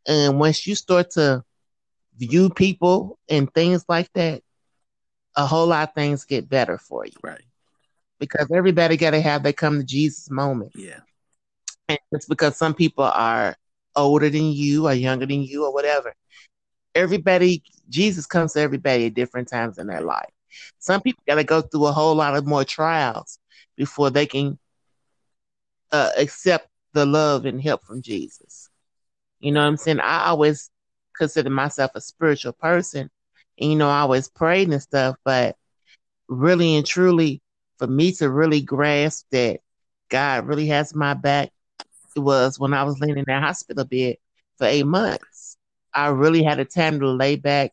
And 0.07 0.39
once 0.39 0.65
you 0.65 0.75
start 0.75 1.11
to 1.11 1.43
view 2.17 2.49
people 2.49 3.17
and 3.29 3.51
things 3.53 3.85
like 3.87 4.11
that, 4.13 4.41
a 5.35 5.45
whole 5.45 5.67
lot 5.67 5.89
of 5.89 5.95
things 5.95 6.25
get 6.25 6.49
better 6.49 6.77
for 6.77 7.05
you. 7.05 7.13
Right. 7.23 7.43
Because 8.19 8.51
everybody 8.51 8.97
got 8.97 9.11
to 9.11 9.21
have 9.21 9.43
their 9.43 9.53
come 9.53 9.79
to 9.79 9.85
Jesus 9.85 10.29
moment. 10.29 10.71
Yeah. 10.75 10.99
And 11.87 11.99
it's 12.11 12.25
because 12.25 12.57
some 12.57 12.73
people 12.73 13.05
are 13.05 13.55
older 13.95 14.29
than 14.29 14.51
you 14.51 14.87
or 14.87 14.93
younger 14.93 15.25
than 15.25 15.43
you 15.43 15.65
or 15.65 15.73
whatever. 15.73 16.13
Everybody, 16.95 17.63
Jesus 17.89 18.25
comes 18.25 18.53
to 18.53 18.61
everybody 18.61 19.07
at 19.07 19.13
different 19.13 19.47
times 19.47 19.77
in 19.77 19.87
their 19.87 20.01
life. 20.01 20.29
Some 20.79 21.01
people 21.01 21.23
got 21.27 21.35
to 21.35 21.43
go 21.43 21.61
through 21.61 21.85
a 21.85 21.91
whole 21.91 22.15
lot 22.15 22.35
of 22.35 22.45
more 22.45 22.63
trials 22.63 23.39
before 23.77 24.09
they 24.09 24.25
can 24.25 24.57
uh, 25.91 26.11
accept 26.17 26.67
the 26.93 27.05
love 27.05 27.45
and 27.45 27.61
help 27.61 27.83
from 27.83 28.01
Jesus. 28.01 28.69
You 29.39 29.51
know 29.51 29.61
what 29.61 29.67
I'm 29.67 29.77
saying? 29.77 29.99
I 29.99 30.25
always 30.27 30.69
consider 31.15 31.49
myself 31.49 31.91
a 31.95 32.01
spiritual 32.01 32.53
person 32.53 33.09
and, 33.59 33.71
you 33.71 33.77
know, 33.77 33.89
I 33.89 33.99
always 33.99 34.29
prayed 34.29 34.69
and 34.69 34.81
stuff, 34.81 35.17
but 35.23 35.55
really 36.27 36.75
and 36.75 36.85
truly, 36.85 37.41
for 37.77 37.87
me 37.87 38.11
to 38.13 38.29
really 38.29 38.61
grasp 38.61 39.25
that 39.31 39.61
God 40.09 40.45
really 40.47 40.67
has 40.67 40.95
my 40.95 41.13
back, 41.13 41.49
was 42.19 42.59
when 42.59 42.73
I 42.73 42.83
was 42.83 42.99
laying 42.99 43.17
in 43.17 43.25
that 43.27 43.43
hospital 43.43 43.85
bed 43.85 44.17
for 44.57 44.65
eight 44.67 44.85
months. 44.85 45.57
I 45.93 46.07
really 46.07 46.43
had 46.43 46.59
a 46.59 46.65
time 46.65 46.99
to 46.99 47.07
lay 47.09 47.35
back 47.35 47.71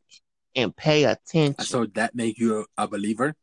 and 0.54 0.74
pay 0.74 1.04
attention. 1.04 1.64
So 1.64 1.86
that 1.94 2.14
made 2.14 2.38
you 2.38 2.66
a 2.78 2.88
believer? 2.88 3.34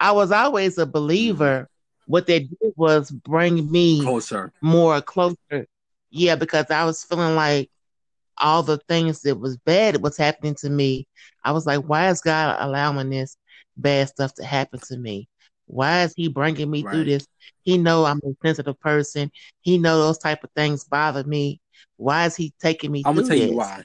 I 0.00 0.12
was 0.12 0.32
always 0.32 0.76
a 0.78 0.86
believer. 0.86 1.62
Mm-hmm. 1.62 2.12
What 2.12 2.26
they 2.26 2.40
did 2.40 2.72
was 2.76 3.10
bring 3.10 3.70
me 3.70 4.02
closer, 4.02 4.52
more 4.60 5.00
closer. 5.00 5.66
Yeah, 6.10 6.36
because 6.36 6.70
I 6.70 6.84
was 6.84 7.02
feeling 7.02 7.34
like 7.34 7.70
all 8.36 8.62
the 8.62 8.78
things 8.88 9.22
that 9.22 9.38
was 9.38 9.56
bad 9.58 9.94
that 9.94 10.02
was 10.02 10.16
happening 10.16 10.54
to 10.56 10.68
me, 10.68 11.06
I 11.44 11.52
was 11.52 11.64
like, 11.64 11.84
why 11.84 12.10
is 12.10 12.20
God 12.20 12.56
allowing 12.60 13.08
this 13.08 13.38
bad 13.76 14.08
stuff 14.08 14.34
to 14.34 14.44
happen 14.44 14.80
to 14.88 14.98
me? 14.98 15.28
Why 15.66 16.02
is 16.02 16.14
he 16.16 16.28
bringing 16.28 16.70
me 16.70 16.82
right. 16.82 16.92
through 16.92 17.04
this? 17.04 17.26
He 17.62 17.78
know 17.78 18.04
I'm 18.04 18.20
a 18.24 18.34
sensitive 18.44 18.78
person. 18.80 19.30
He 19.62 19.78
know 19.78 19.98
those 19.98 20.18
type 20.18 20.44
of 20.44 20.50
things 20.54 20.84
bother 20.84 21.24
me. 21.24 21.60
Why 21.96 22.26
is 22.26 22.36
he 22.36 22.52
taking 22.60 22.92
me 22.92 23.02
I'm 23.04 23.14
gonna 23.14 23.28
tell 23.28 23.36
this? 23.36 23.50
you 23.50 23.56
why. 23.56 23.82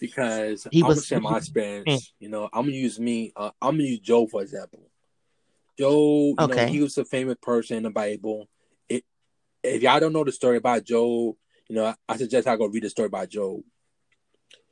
Because 0.00 0.66
he 0.70 0.80
I'm 0.82 0.88
was 0.88 0.98
gonna 0.98 1.06
share 1.06 1.20
my 1.20 1.36
experience. 1.38 2.12
You 2.18 2.28
know, 2.28 2.48
I'm 2.52 2.64
gonna 2.64 2.76
use 2.76 3.00
me. 3.00 3.32
Uh, 3.34 3.50
I'm 3.60 3.72
gonna 3.72 3.84
use 3.84 4.00
Job 4.00 4.30
for 4.30 4.42
example. 4.42 4.88
Job, 5.78 5.90
you 5.90 6.36
okay. 6.40 6.66
know, 6.66 6.72
he 6.72 6.80
was 6.80 6.96
a 6.98 7.04
famous 7.04 7.36
person 7.42 7.78
in 7.78 7.82
the 7.82 7.90
Bible. 7.90 8.48
It, 8.88 9.04
if 9.62 9.82
y'all 9.82 10.00
don't 10.00 10.12
know 10.12 10.24
the 10.24 10.32
story 10.32 10.56
about 10.56 10.84
Job, 10.84 11.36
you 11.68 11.76
know, 11.76 11.94
I, 12.08 12.16
suggest 12.16 12.48
I 12.48 12.56
go 12.56 12.66
read 12.66 12.82
the 12.82 12.90
story 12.90 13.06
about 13.06 13.28
Job. 13.28 13.60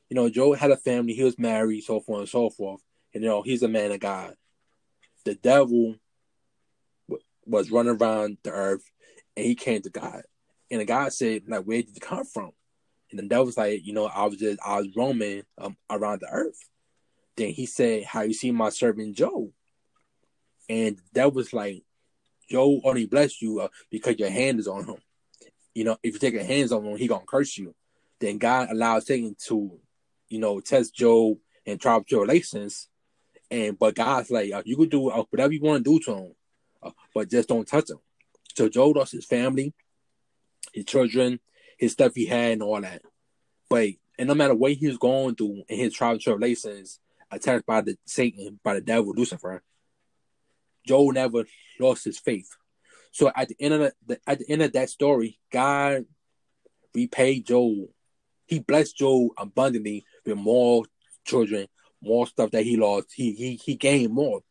You 0.09 0.15
know, 0.15 0.31
Job 0.31 0.57
had 0.57 0.71
a 0.71 0.77
family, 0.77 1.13
he 1.13 1.25
was 1.25 1.39
married, 1.39 1.83
so 1.83 2.01
forth 2.01 2.21
and 2.21 2.29
so 2.29 2.49
forth. 2.51 2.81
And, 3.13 3.23
you 3.23 3.29
know, 3.29 3.43
he's 3.43 3.63
a 3.63 3.69
man 3.69 3.93
of 3.93 4.01
God. 4.01 4.35
The 5.25 5.35
devil 5.35 5.97
was 7.47 7.71
running 7.71 7.97
around 7.97 8.39
the 8.43 8.51
earth 8.51 8.85
and 9.37 9.47
he 9.47 9.55
came 9.55 9.83
to 9.83 9.91
God. 9.91 10.23
And 10.71 10.81
the 10.81 10.85
God 10.85 11.13
said, 11.13 11.43
like, 11.47 11.65
where 11.65 11.83
did 11.83 11.95
you 11.95 12.01
come 12.01 12.25
from? 12.25 12.51
And 13.11 13.19
the 13.19 13.29
devil 13.29 13.47
was 13.47 13.57
like, 13.57 13.87
you 13.87 13.93
know, 13.93 14.07
I 14.07 14.25
was 14.27 14.39
just, 14.39 14.59
I 14.65 14.79
was 14.79 14.89
roaming 14.97 15.43
um, 15.59 15.77
around 15.91 16.21
the 16.21 16.29
earth. 16.31 16.59
Then 17.37 17.51
he 17.51 17.67
said, 17.67 18.05
how 18.05 18.23
you 18.23 18.33
see 18.35 18.51
my 18.51 18.71
servant 18.71 19.17
Job? 19.17 19.51
And 20.69 20.99
that 21.13 21.33
was 21.33 21.53
like, 21.53 21.83
Job 22.51 22.81
only 22.85 23.07
bless 23.07 23.41
you 23.43 23.61
uh, 23.61 23.69
because 23.91 24.19
your 24.19 24.31
hand 24.31 24.59
is 24.59 24.69
on 24.69 24.87
him 24.87 24.97
you 25.75 25.85
know, 25.85 25.97
if 26.03 26.15
you 26.15 26.19
take 26.19 26.35
your 26.35 26.45
hands 26.45 26.73
on 26.73 26.85
him, 26.85 26.97
he 26.97 27.09
gonna 27.09 27.25
curse 27.27 27.59
you. 27.59 27.75
Then 28.21 28.39
God 28.39 28.71
allowed 28.71 29.03
Satan 29.03 29.37
to, 29.47 29.79
you 30.29 30.39
know, 30.39 30.61
test 30.61 30.95
Job 30.95 31.37
and 31.67 31.81
try 31.81 31.99
tribulations. 32.01 32.89
And 33.51 33.79
but 33.79 33.95
God's 33.95 34.31
like, 34.31 34.53
uh, 34.53 34.63
you 34.65 34.77
can 34.77 34.89
do 34.89 35.11
uh, 35.11 35.25
whatever 35.31 35.53
you 35.53 35.61
want 35.61 35.85
to 35.85 35.91
do 35.99 36.05
to 36.05 36.15
him, 36.17 36.33
but 37.15 37.31
just 37.31 37.49
don't 37.49 37.67
touch 37.67 37.91
him. 37.91 37.99
So 38.55 38.69
Job 38.69 38.97
lost 38.97 39.13
his 39.13 39.25
family, 39.25 39.75
his 40.73 40.85
children, 40.85 41.41
his 41.79 41.93
stuff 41.93 42.13
he 42.15 42.27
had, 42.27 42.53
and 42.53 42.63
all 42.63 42.81
that. 42.81 43.03
But 43.69 43.91
and 44.19 44.29
no 44.29 44.35
matter 44.35 44.55
what 44.55 44.73
he 44.73 44.87
was 44.87 44.99
going 44.99 45.35
through 45.35 45.65
in 45.69 45.79
his 45.79 45.93
trials 45.93 46.23
tribulations, 46.23 47.01
attacked 47.31 47.67
by 47.67 47.81
the 47.81 47.97
Satan, 48.07 48.61
by 48.63 48.75
the 48.75 48.81
devil, 48.81 49.13
Lucifer, 49.13 49.63
Job 50.87 51.15
never 51.15 51.45
lost 51.81 52.05
his 52.05 52.19
faith. 52.19 52.49
So 53.13 53.31
at 53.35 53.49
the 53.49 53.57
end 53.61 53.75
of 53.75 53.93
the, 54.07 54.21
at 54.27 54.39
the 54.39 54.51
end 54.51 54.63
of 54.63 54.73
that 54.73 54.91
story, 54.91 55.39
God 55.53 56.05
repaid 56.95 57.47
Job. 57.47 57.89
He 58.47 58.59
blessed 58.59 58.99
Job 58.99 59.31
abundantly 59.39 60.05
with 60.25 60.37
more 60.37 60.85
children, 61.25 61.69
more 62.03 62.27
stuff 62.27 62.51
that 62.51 62.65
he 62.65 62.77
lost. 62.77 63.09
He 63.15 63.33
he 63.33 63.55
he 63.57 63.75
gained 63.77 64.13
more. 64.13 64.43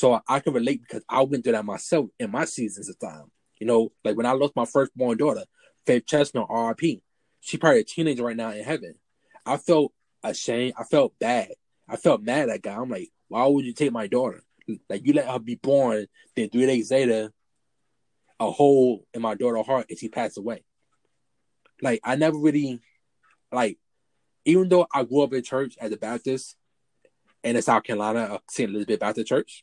So 0.00 0.18
I 0.26 0.40
can 0.40 0.54
relate 0.54 0.80
because 0.80 1.04
I 1.10 1.20
went 1.20 1.44
through 1.44 1.52
that 1.52 1.64
myself 1.66 2.08
in 2.18 2.30
my 2.30 2.46
seasons 2.46 2.88
of 2.88 2.98
time. 2.98 3.30
You 3.58 3.66
know, 3.66 3.92
like 4.02 4.16
when 4.16 4.24
I 4.24 4.32
lost 4.32 4.56
my 4.56 4.64
firstborn 4.64 5.18
daughter, 5.18 5.44
Faith 5.86 6.06
Chestnut, 6.06 6.46
RIP. 6.48 7.02
She 7.40 7.58
probably 7.58 7.80
a 7.80 7.84
teenager 7.84 8.24
right 8.24 8.34
now 8.36 8.50
in 8.50 8.64
heaven. 8.64 8.94
I 9.44 9.58
felt 9.58 9.92
ashamed. 10.22 10.72
I 10.78 10.84
felt 10.84 11.12
bad. 11.18 11.50
I 11.86 11.96
felt 11.96 12.22
mad 12.22 12.48
at 12.48 12.62
guy. 12.62 12.76
I'm 12.76 12.88
like, 12.88 13.10
why 13.28 13.46
would 13.46 13.66
you 13.66 13.74
take 13.74 13.92
my 13.92 14.06
daughter? 14.06 14.42
Like 14.88 15.04
you 15.04 15.12
let 15.12 15.28
her 15.28 15.38
be 15.38 15.56
born, 15.56 16.06
then 16.34 16.48
three 16.48 16.64
days 16.64 16.90
later, 16.90 17.30
a 18.38 18.50
hole 18.50 19.04
in 19.12 19.20
my 19.20 19.34
daughter's 19.34 19.66
heart 19.66 19.84
and 19.90 19.98
she 19.98 20.08
passed 20.08 20.38
away. 20.38 20.64
Like 21.82 22.00
I 22.04 22.16
never 22.16 22.38
really 22.38 22.80
like 23.52 23.76
even 24.46 24.70
though 24.70 24.86
I 24.94 25.04
grew 25.04 25.24
up 25.24 25.34
in 25.34 25.42
church 25.42 25.76
as 25.78 25.92
a 25.92 25.98
Baptist 25.98 26.56
and 27.44 27.54
in 27.54 27.62
South 27.62 27.82
Carolina, 27.82 28.40
St. 28.48 28.70
Elizabeth 28.70 29.00
Baptist 29.00 29.28
Church, 29.28 29.62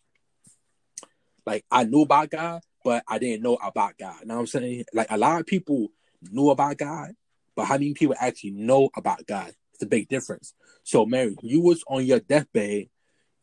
like 1.48 1.64
I 1.72 1.86
knew 1.86 2.02
about 2.02 2.30
God, 2.30 2.62
but 2.84 3.04
I 3.08 3.18
didn't 3.20 3.42
know 3.42 3.56
about 3.56 3.98
God. 3.98 4.18
You 4.20 4.28
know 4.28 4.36
what 4.36 4.42
I'm 4.42 4.48
saying? 4.48 4.84
Like 4.94 5.08
a 5.10 5.18
lot 5.18 5.40
of 5.40 5.48
people 5.48 5.88
knew 6.30 6.50
about 6.50 6.78
God, 6.78 7.14
but 7.56 7.66
how 7.66 7.76
many 7.76 7.94
people 7.94 8.16
actually 8.20 8.52
know 8.52 8.90
about 8.96 9.26
God? 9.26 9.54
It's 9.74 9.82
a 9.82 9.88
big 9.88 10.10
difference. 10.10 10.54
So 10.84 11.06
Mary, 11.06 11.36
you 11.42 11.62
was 11.62 11.86
on 11.88 12.06
your 12.06 12.20
deathbed 12.20 12.88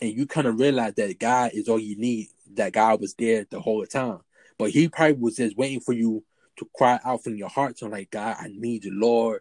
and 0.02 0.10
you 0.10 0.26
kind 0.26 0.46
of 0.46 0.60
realized 0.60 0.96
that 0.96 1.18
God 1.18 1.52
is 1.54 1.66
all 1.66 1.78
you 1.78 1.96
need, 1.96 2.28
that 2.54 2.74
God 2.74 3.00
was 3.00 3.14
there 3.14 3.46
the 3.50 3.58
whole 3.58 3.86
time. 3.86 4.20
But 4.58 4.70
he 4.70 4.88
probably 4.88 5.14
was 5.14 5.36
just 5.36 5.56
waiting 5.56 5.80
for 5.80 5.94
you 5.94 6.22
to 6.56 6.68
cry 6.76 7.00
out 7.04 7.24
from 7.24 7.36
your 7.36 7.48
heart. 7.48 7.78
So 7.78 7.86
like, 7.86 8.10
God, 8.10 8.36
I 8.38 8.48
need 8.48 8.84
you, 8.84 8.92
Lord. 8.94 9.40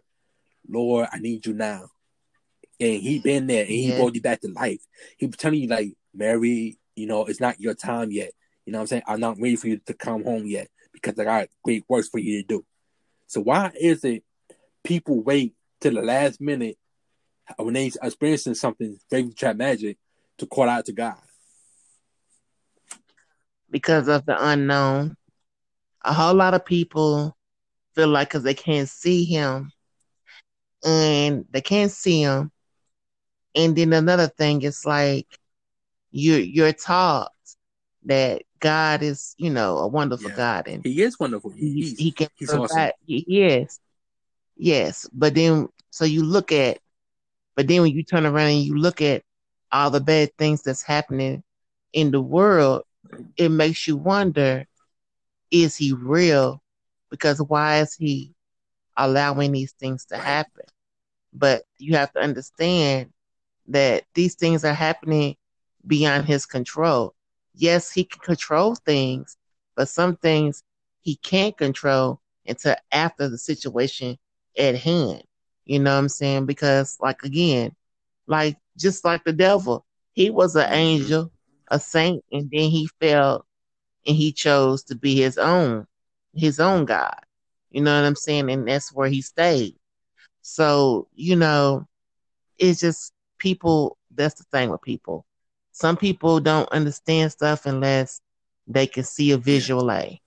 Lord, 0.66 1.08
I 1.12 1.18
need 1.18 1.44
you 1.44 1.52
now. 1.52 1.90
And 2.80 3.02
he 3.02 3.18
been 3.18 3.46
there 3.46 3.60
and 3.60 3.70
he 3.70 3.90
yeah. 3.90 3.98
brought 3.98 4.14
you 4.14 4.22
back 4.22 4.40
to 4.40 4.48
life. 4.48 4.80
He 5.18 5.26
was 5.26 5.36
telling 5.36 5.60
you 5.60 5.68
like, 5.68 5.92
Mary, 6.14 6.78
you 6.96 7.06
know, 7.06 7.26
it's 7.26 7.40
not 7.40 7.60
your 7.60 7.74
time 7.74 8.10
yet. 8.10 8.30
You 8.66 8.72
know 8.72 8.78
what 8.78 8.82
I'm 8.82 8.86
saying? 8.88 9.02
I'm 9.06 9.20
not 9.20 9.38
ready 9.38 9.56
for 9.56 9.68
you 9.68 9.80
to 9.86 9.94
come 9.94 10.24
home 10.24 10.46
yet 10.46 10.68
because 10.92 11.18
I 11.18 11.24
got 11.24 11.48
great 11.62 11.84
works 11.88 12.08
for 12.08 12.18
you 12.18 12.42
to 12.42 12.46
do. 12.46 12.64
So 13.26 13.40
why 13.40 13.72
is 13.78 14.04
it 14.04 14.24
people 14.82 15.22
wait 15.22 15.54
till 15.80 15.94
the 15.94 16.02
last 16.02 16.40
minute 16.40 16.78
when 17.56 17.74
they're 17.74 17.90
experiencing 18.02 18.54
something 18.54 18.98
very 19.10 19.32
tragic 19.32 19.98
to 20.38 20.46
call 20.46 20.68
out 20.68 20.86
to 20.86 20.92
God? 20.92 21.18
Because 23.70 24.08
of 24.08 24.24
the 24.24 24.36
unknown. 24.38 25.16
A 26.06 26.12
whole 26.12 26.34
lot 26.34 26.54
of 26.54 26.64
people 26.64 27.36
feel 27.94 28.08
like 28.08 28.28
because 28.28 28.42
they 28.42 28.54
can't 28.54 28.88
see 28.88 29.24
him 29.24 29.72
and 30.84 31.46
they 31.50 31.60
can't 31.60 31.90
see 31.90 32.22
him. 32.22 32.50
And 33.54 33.74
then 33.74 33.92
another 33.92 34.28
thing 34.28 34.62
is 34.62 34.84
like 34.84 35.26
you're 36.10 36.38
you're 36.38 36.72
taught 36.72 37.32
that 38.04 38.42
God 38.60 39.02
is, 39.02 39.34
you 39.38 39.50
know, 39.50 39.78
a 39.78 39.88
wonderful 39.88 40.30
yeah. 40.30 40.36
God, 40.36 40.68
and 40.68 40.84
He 40.84 41.02
is 41.02 41.18
wonderful. 41.18 41.50
He, 41.50 41.94
he 41.98 42.10
can 42.10 42.28
he's 42.34 42.48
provide. 42.48 42.70
Awesome. 42.70 43.24
Yes, 43.26 43.80
yes. 44.56 45.08
But 45.12 45.34
then, 45.34 45.68
so 45.90 46.04
you 46.04 46.22
look 46.22 46.52
at, 46.52 46.78
but 47.56 47.68
then 47.68 47.82
when 47.82 47.92
you 47.92 48.02
turn 48.02 48.26
around 48.26 48.50
and 48.50 48.62
you 48.62 48.76
look 48.76 49.00
at 49.02 49.22
all 49.72 49.90
the 49.90 50.00
bad 50.00 50.36
things 50.36 50.62
that's 50.62 50.82
happening 50.82 51.42
in 51.92 52.10
the 52.10 52.20
world, 52.20 52.82
it 53.36 53.50
makes 53.50 53.86
you 53.86 53.96
wonder: 53.96 54.66
Is 55.50 55.76
He 55.76 55.92
real? 55.92 56.62
Because 57.10 57.40
why 57.40 57.80
is 57.80 57.94
He 57.94 58.34
allowing 58.96 59.52
these 59.52 59.72
things 59.72 60.06
to 60.06 60.16
happen? 60.16 60.64
But 61.32 61.64
you 61.78 61.96
have 61.96 62.12
to 62.12 62.20
understand 62.20 63.12
that 63.68 64.04
these 64.14 64.34
things 64.34 64.64
are 64.64 64.74
happening 64.74 65.36
beyond 65.86 66.26
His 66.26 66.46
control 66.46 67.14
yes, 67.54 67.90
he 67.90 68.04
can 68.04 68.20
control 68.20 68.74
things, 68.74 69.36
but 69.76 69.88
some 69.88 70.16
things 70.16 70.62
he 71.00 71.16
can't 71.16 71.56
control 71.56 72.20
until 72.46 72.76
after 72.92 73.28
the 73.28 73.38
situation 73.38 74.18
at 74.58 74.76
hand. 74.76 75.22
You 75.64 75.78
know 75.78 75.92
what 75.92 75.98
I'm 75.98 76.08
saying? 76.08 76.46
Because, 76.46 76.96
like, 77.00 77.22
again, 77.22 77.74
like 78.26 78.56
just 78.76 79.04
like 79.04 79.24
the 79.24 79.32
devil, 79.32 79.84
he 80.12 80.30
was 80.30 80.56
an 80.56 80.72
angel, 80.72 81.30
a 81.68 81.78
saint, 81.78 82.24
and 82.32 82.50
then 82.50 82.70
he 82.70 82.88
fell 83.00 83.46
and 84.06 84.16
he 84.16 84.32
chose 84.32 84.84
to 84.84 84.94
be 84.94 85.16
his 85.16 85.38
own, 85.38 85.86
his 86.34 86.60
own 86.60 86.84
God. 86.84 87.18
You 87.70 87.82
know 87.82 87.94
what 87.94 88.06
I'm 88.06 88.16
saying? 88.16 88.50
And 88.50 88.68
that's 88.68 88.92
where 88.92 89.08
he 89.08 89.22
stayed. 89.22 89.76
So, 90.42 91.08
you 91.14 91.36
know, 91.36 91.86
it's 92.58 92.80
just 92.80 93.12
people, 93.38 93.96
that's 94.14 94.34
the 94.34 94.44
thing 94.44 94.70
with 94.70 94.82
people 94.82 95.24
some 95.74 95.96
people 95.96 96.38
don't 96.38 96.68
understand 96.70 97.32
stuff 97.32 97.66
unless 97.66 98.20
they 98.68 98.86
can 98.86 99.02
see 99.02 99.32
a 99.32 99.36
visual 99.36 99.90
A. 99.90 100.20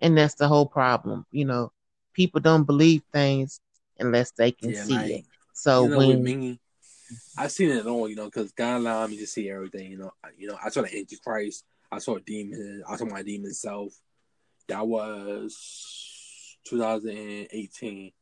And 0.00 0.16
that's 0.16 0.34
the 0.34 0.46
whole 0.46 0.66
problem. 0.66 1.26
You 1.32 1.44
know, 1.44 1.72
people 2.12 2.40
don't 2.40 2.62
believe 2.62 3.02
things 3.12 3.60
unless 3.98 4.30
they 4.30 4.52
can 4.52 4.72
yeah, 4.72 4.84
see 4.84 4.94
like, 4.94 5.10
it. 5.10 5.24
So 5.52 5.82
you 5.82 5.88
know, 5.90 5.98
when 5.98 6.22
me, 6.22 6.60
I've 7.36 7.50
seen 7.50 7.70
it 7.70 7.84
all, 7.84 8.08
you 8.08 8.14
know, 8.14 8.26
because 8.26 8.52
God 8.52 8.76
allowed 8.76 9.10
me 9.10 9.18
to 9.18 9.26
see 9.26 9.50
everything. 9.50 9.90
You 9.90 9.98
know, 9.98 10.12
you 10.38 10.46
know, 10.46 10.58
I 10.64 10.70
saw 10.70 10.82
the 10.82 10.96
Antichrist, 10.96 11.64
I 11.90 11.98
saw 11.98 12.14
a 12.16 12.20
demon, 12.20 12.84
I 12.88 12.94
saw 12.94 13.06
my 13.06 13.22
demon 13.22 13.52
self. 13.52 13.92
That 14.68 14.86
was 14.86 16.58
2018 16.68 18.12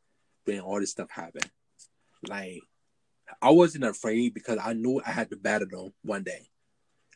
when 0.45 0.61
all 0.61 0.81
this 0.81 0.93
stuff 0.93 1.11
happened. 1.11 1.51
Like 2.27 2.63
I 3.41 3.51
wasn't 3.51 3.85
afraid 3.85 4.35
because 4.35 4.59
I 4.63 4.73
knew 4.73 5.01
I 5.05 5.11
had 5.11 5.31
to 5.31 5.37
battle 5.37 5.69
them 5.71 5.93
one 6.03 6.23
day. 6.23 6.49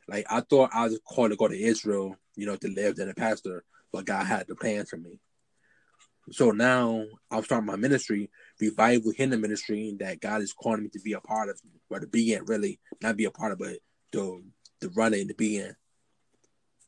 Like 0.08 0.26
I 0.30 0.40
thought 0.40 0.70
I 0.72 0.84
was 0.84 1.00
called 1.06 1.30
to 1.30 1.36
go 1.36 1.48
to 1.48 1.58
Israel, 1.58 2.16
you 2.36 2.46
know, 2.46 2.56
to 2.56 2.68
live 2.68 2.98
as 2.98 3.08
a 3.08 3.14
pastor, 3.14 3.64
but 3.92 4.06
God 4.06 4.24
had 4.24 4.46
the 4.46 4.54
plans 4.54 4.90
for 4.90 4.96
me. 4.96 5.20
So 6.30 6.50
now 6.50 7.04
I'm 7.30 7.44
starting 7.44 7.66
my 7.66 7.76
ministry, 7.76 8.30
revival 8.60 9.12
the 9.16 9.36
ministry 9.36 9.96
that 10.00 10.20
God 10.20 10.42
is 10.42 10.52
calling 10.52 10.82
me 10.82 10.88
to 10.90 11.00
be 11.00 11.14
a 11.14 11.20
part 11.20 11.48
of, 11.48 11.58
or 11.90 12.00
to 12.00 12.06
be 12.06 12.34
in 12.34 12.44
really, 12.44 12.80
not 13.02 13.16
be 13.16 13.24
a 13.24 13.30
part 13.30 13.52
of, 13.52 13.58
but 13.58 13.78
to 14.12 14.42
to 14.80 14.88
run 14.90 15.14
it 15.14 15.20
and 15.20 15.28
to 15.28 15.34
be 15.34 15.58
in. 15.58 15.74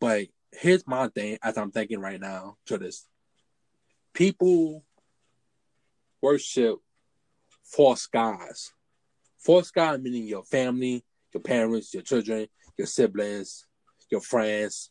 But 0.00 0.26
here's 0.52 0.86
my 0.86 1.08
thing 1.08 1.38
as 1.42 1.56
I'm 1.56 1.70
thinking 1.70 2.00
right 2.00 2.20
now 2.20 2.56
to 2.66 2.78
this. 2.78 3.06
People 4.12 4.84
worship 6.22 6.78
false 7.64 8.06
gods 8.06 8.72
False 9.40 9.70
God 9.70 10.02
meaning 10.02 10.26
your 10.26 10.44
family, 10.44 11.04
your 11.32 11.42
parents, 11.42 11.94
your 11.94 12.02
children, 12.02 12.46
your 12.76 12.86
siblings, 12.86 13.66
your 14.10 14.20
friends, 14.20 14.90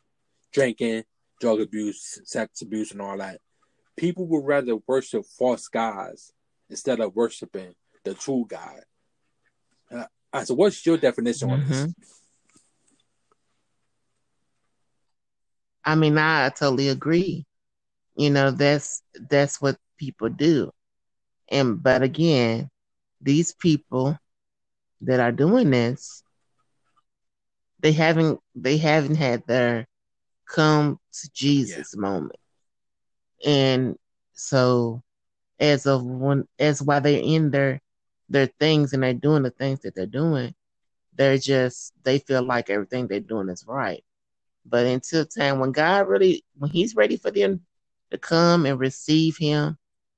drinking, 0.52 1.04
drug 1.40 1.62
abuse, 1.62 2.20
sex 2.26 2.62
abuse, 2.62 2.92
and 2.92 3.02
all 3.02 3.18
that. 3.18 3.40
People 3.98 4.28
would 4.28 4.46
rather 4.46 4.78
worship 4.88 5.26
false 5.38 5.68
gods 5.68 6.34
instead 6.70 7.00
of 7.00 7.16
worshiping 7.16 7.74
the 8.04 8.14
true 8.14 8.46
God. 8.48 8.82
Uh, 10.32 10.44
so, 10.44 10.54
what's 10.54 10.86
your 10.86 10.98
definition 10.98 11.50
mm-hmm. 11.50 11.62
on 11.62 11.68
this? 11.68 11.82
Mm-hmm. 11.82 12.02
I 15.84 15.96
mean, 15.96 16.18
I 16.18 16.50
totally 16.50 16.90
agree. 16.90 17.46
You 18.16 18.30
know, 18.30 18.52
that's 18.52 19.02
that's 19.30 19.62
what 19.62 19.78
people 19.98 20.30
do. 20.30 20.72
And 21.50 21.82
but 21.82 22.04
again, 22.04 22.70
these 23.22 23.54
people 23.54 24.18
that 25.02 25.20
are 25.20 25.32
doing 25.32 25.70
this, 25.70 26.24
they 27.80 27.92
haven't 27.92 28.40
they 28.56 28.78
haven't 28.78 29.16
had 29.16 29.46
their 29.48 29.88
come 30.48 31.00
to 31.14 31.30
Jesus 31.34 31.94
yeah. 31.96 32.02
moment. 32.02 32.40
And 33.46 33.98
so 34.34 35.02
as 35.60 35.86
of 35.86 36.04
when 36.04 36.48
as 36.58 36.82
while 36.82 37.02
they're 37.02 37.22
in 37.22 37.52
their 37.52 37.82
their 38.30 38.48
things 38.60 38.94
and 38.94 39.04
they're 39.04 39.14
doing 39.14 39.44
the 39.44 39.52
things 39.52 39.80
that 39.82 39.96
they're 39.96 40.06
doing, 40.06 40.54
they're 41.14 41.38
just 41.38 41.94
they 42.04 42.20
feel 42.20 42.44
like 42.44 42.70
everything 42.70 43.08
they're 43.08 43.20
doing 43.20 43.50
is 43.50 43.66
right. 43.68 44.04
But 44.66 44.86
until 44.86 45.26
time 45.26 45.60
when 45.60 45.72
God 45.72 46.08
really 46.08 46.44
when 46.58 46.72
He's 46.72 46.96
ready 46.96 47.18
for 47.18 47.32
them 47.32 47.62
to 48.12 48.18
come 48.18 48.66
and 48.66 48.80
receive 48.80 49.38
Him 49.38 49.78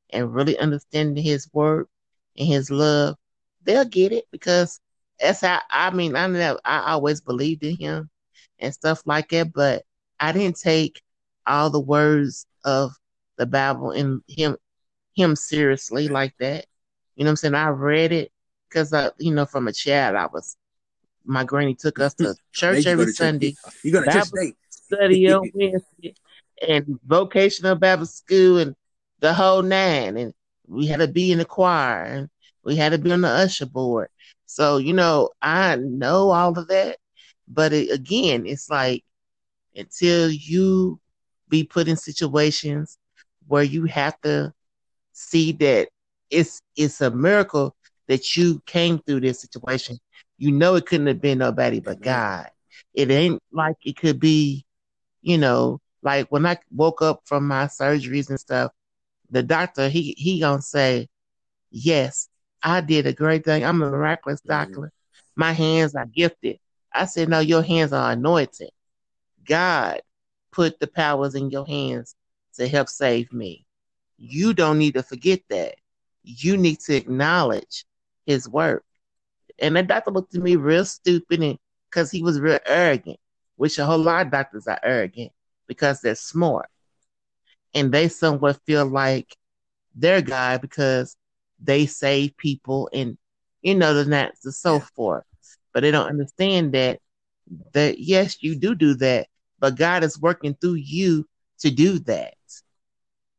and 0.09 0.33
really 0.33 0.57
understand 0.57 1.17
His 1.17 1.49
word 1.53 1.87
and 2.37 2.47
His 2.47 2.69
love, 2.71 3.15
they'll 3.63 3.85
get 3.85 4.11
it 4.11 4.25
because 4.31 4.79
that's 5.19 5.41
how 5.41 5.59
I 5.69 5.91
mean 5.91 6.15
I 6.15 6.27
know 6.27 6.59
I 6.65 6.91
always 6.91 7.21
believed 7.21 7.63
in 7.63 7.77
him 7.77 8.09
and 8.59 8.73
stuff 8.73 9.01
like 9.05 9.29
that, 9.29 9.53
but 9.53 9.83
I 10.19 10.31
didn't 10.31 10.59
take 10.59 11.01
all 11.45 11.69
the 11.69 11.79
words 11.79 12.45
of 12.63 12.91
the 13.37 13.45
Bible 13.45 13.91
and 13.91 14.21
him 14.27 14.57
him 15.15 15.35
seriously 15.35 16.07
like 16.07 16.33
that. 16.39 16.65
You 17.15 17.23
know 17.23 17.29
what 17.29 17.31
I'm 17.31 17.35
saying? 17.37 17.55
I 17.55 17.69
read 17.69 18.11
it 18.11 18.31
because 18.69 18.93
I 18.93 19.11
you 19.19 19.33
know 19.33 19.45
from 19.45 19.67
a 19.67 19.73
child 19.73 20.15
I 20.15 20.27
was 20.27 20.55
my 21.25 21.43
granny 21.43 21.75
took 21.75 21.99
us 21.99 22.13
to 22.15 22.35
church 22.53 22.85
every 22.87 23.05
to 23.05 23.13
Sunday. 23.13 23.55
You 23.83 23.91
got 23.91 24.05
to 24.05 24.31
Bible 24.31 24.53
study 24.69 25.29
on 25.31 25.51
Wednesday 25.53 26.15
and 26.67 26.99
vocational 27.05 27.75
Bible 27.75 28.05
school 28.05 28.57
and 28.57 28.75
the 29.19 29.33
whole 29.33 29.61
nine 29.61 30.17
and 30.17 30.33
we 30.67 30.87
had 30.87 30.99
to 30.99 31.07
be 31.07 31.31
in 31.31 31.37
the 31.37 31.45
choir 31.45 32.03
and 32.03 32.29
we 32.63 32.75
had 32.75 32.91
to 32.91 32.97
be 32.97 33.11
on 33.11 33.21
the 33.21 33.29
usher 33.29 33.65
board. 33.65 34.09
So, 34.45 34.77
you 34.77 34.93
know, 34.93 35.29
I 35.41 35.77
know 35.77 36.31
all 36.31 36.57
of 36.57 36.67
that, 36.69 36.97
But 37.47 37.73
it, 37.73 37.91
again, 37.91 38.45
it's 38.45 38.69
like 38.69 39.03
until 39.75 40.29
you 40.31 40.99
be 41.49 41.63
put 41.63 41.87
in 41.87 41.97
situations 41.97 42.97
where 43.47 43.63
you 43.63 43.85
have 43.85 44.19
to 44.21 44.53
see 45.13 45.51
that 45.53 45.89
it's 46.29 46.61
it's 46.75 47.01
a 47.01 47.11
miracle 47.11 47.75
that 48.07 48.35
you 48.37 48.61
came 48.65 48.99
through 48.99 49.21
this 49.21 49.41
situation. 49.41 49.97
You 50.37 50.51
know 50.51 50.75
it 50.75 50.85
couldn't 50.85 51.07
have 51.07 51.21
been 51.21 51.39
nobody 51.39 51.79
but 51.79 51.97
mm-hmm. 51.97 52.05
God. 52.05 52.49
It 52.93 53.11
ain't 53.11 53.41
like 53.51 53.77
it 53.85 53.97
could 53.97 54.19
be, 54.19 54.65
you 55.21 55.37
know, 55.37 55.79
like 56.03 56.27
when 56.31 56.45
I 56.45 56.57
woke 56.71 57.01
up 57.01 57.21
from 57.25 57.47
my 57.47 57.65
surgeries 57.65 58.29
and 58.29 58.39
stuff, 58.39 58.71
the 59.29 59.43
doctor 59.43 59.89
he 59.89 60.15
he 60.17 60.39
gonna 60.39 60.61
say, 60.61 61.07
Yes, 61.71 62.29
I 62.63 62.81
did 62.81 63.07
a 63.07 63.13
great 63.13 63.45
thing. 63.45 63.63
I'm 63.63 63.81
a 63.81 63.89
miraculous 63.89 64.41
doctor. 64.41 64.79
Mm-hmm. 64.79 64.85
My 65.35 65.51
hands 65.53 65.95
are 65.95 66.05
gifted. 66.05 66.59
I 66.93 67.05
said, 67.05 67.29
No, 67.29 67.39
your 67.39 67.63
hands 67.63 67.93
are 67.93 68.11
anointed. 68.11 68.69
God 69.45 70.01
put 70.51 70.79
the 70.79 70.87
powers 70.87 71.35
in 71.35 71.49
your 71.49 71.65
hands 71.65 72.15
to 72.55 72.67
help 72.67 72.89
save 72.89 73.31
me. 73.31 73.65
You 74.17 74.53
don't 74.53 74.77
need 74.77 74.93
to 74.95 75.03
forget 75.03 75.41
that. 75.49 75.75
You 76.23 76.57
need 76.57 76.79
to 76.81 76.95
acknowledge 76.95 77.85
his 78.25 78.47
work. 78.47 78.83
And 79.59 79.75
the 79.75 79.83
doctor 79.83 80.11
looked 80.11 80.35
at 80.35 80.41
me 80.41 80.55
real 80.55 80.85
stupid 80.85 81.41
and 81.41 81.57
because 81.89 82.11
he 82.11 82.23
was 82.23 82.39
real 82.39 82.59
arrogant, 82.65 83.19
which 83.55 83.79
a 83.79 83.85
whole 83.85 83.99
lot 83.99 84.25
of 84.25 84.31
doctors 84.31 84.67
are 84.67 84.79
arrogant 84.83 85.31
because 85.67 86.01
they're 86.01 86.15
smart. 86.15 86.67
And 87.73 87.91
they 87.91 88.07
somewhat 88.07 88.61
feel 88.65 88.85
like 88.85 89.35
they're 89.95 90.21
God 90.21 90.61
because 90.61 91.15
they 91.63 91.85
save 91.85 92.35
people 92.37 92.89
and 92.93 93.17
you 93.61 93.75
know 93.75 93.93
the 93.93 94.03
that 94.05 94.33
the 94.43 94.51
so 94.51 94.79
forth. 94.79 95.23
But 95.73 95.81
they 95.81 95.91
don't 95.91 96.09
understand 96.09 96.73
that 96.73 96.99
that 97.73 97.99
yes, 97.99 98.41
you 98.41 98.55
do 98.55 98.75
do 98.75 98.95
that, 98.95 99.27
but 99.59 99.77
God 99.77 100.03
is 100.03 100.19
working 100.19 100.55
through 100.55 100.75
you 100.75 101.27
to 101.59 101.71
do 101.71 101.99
that. 101.99 102.33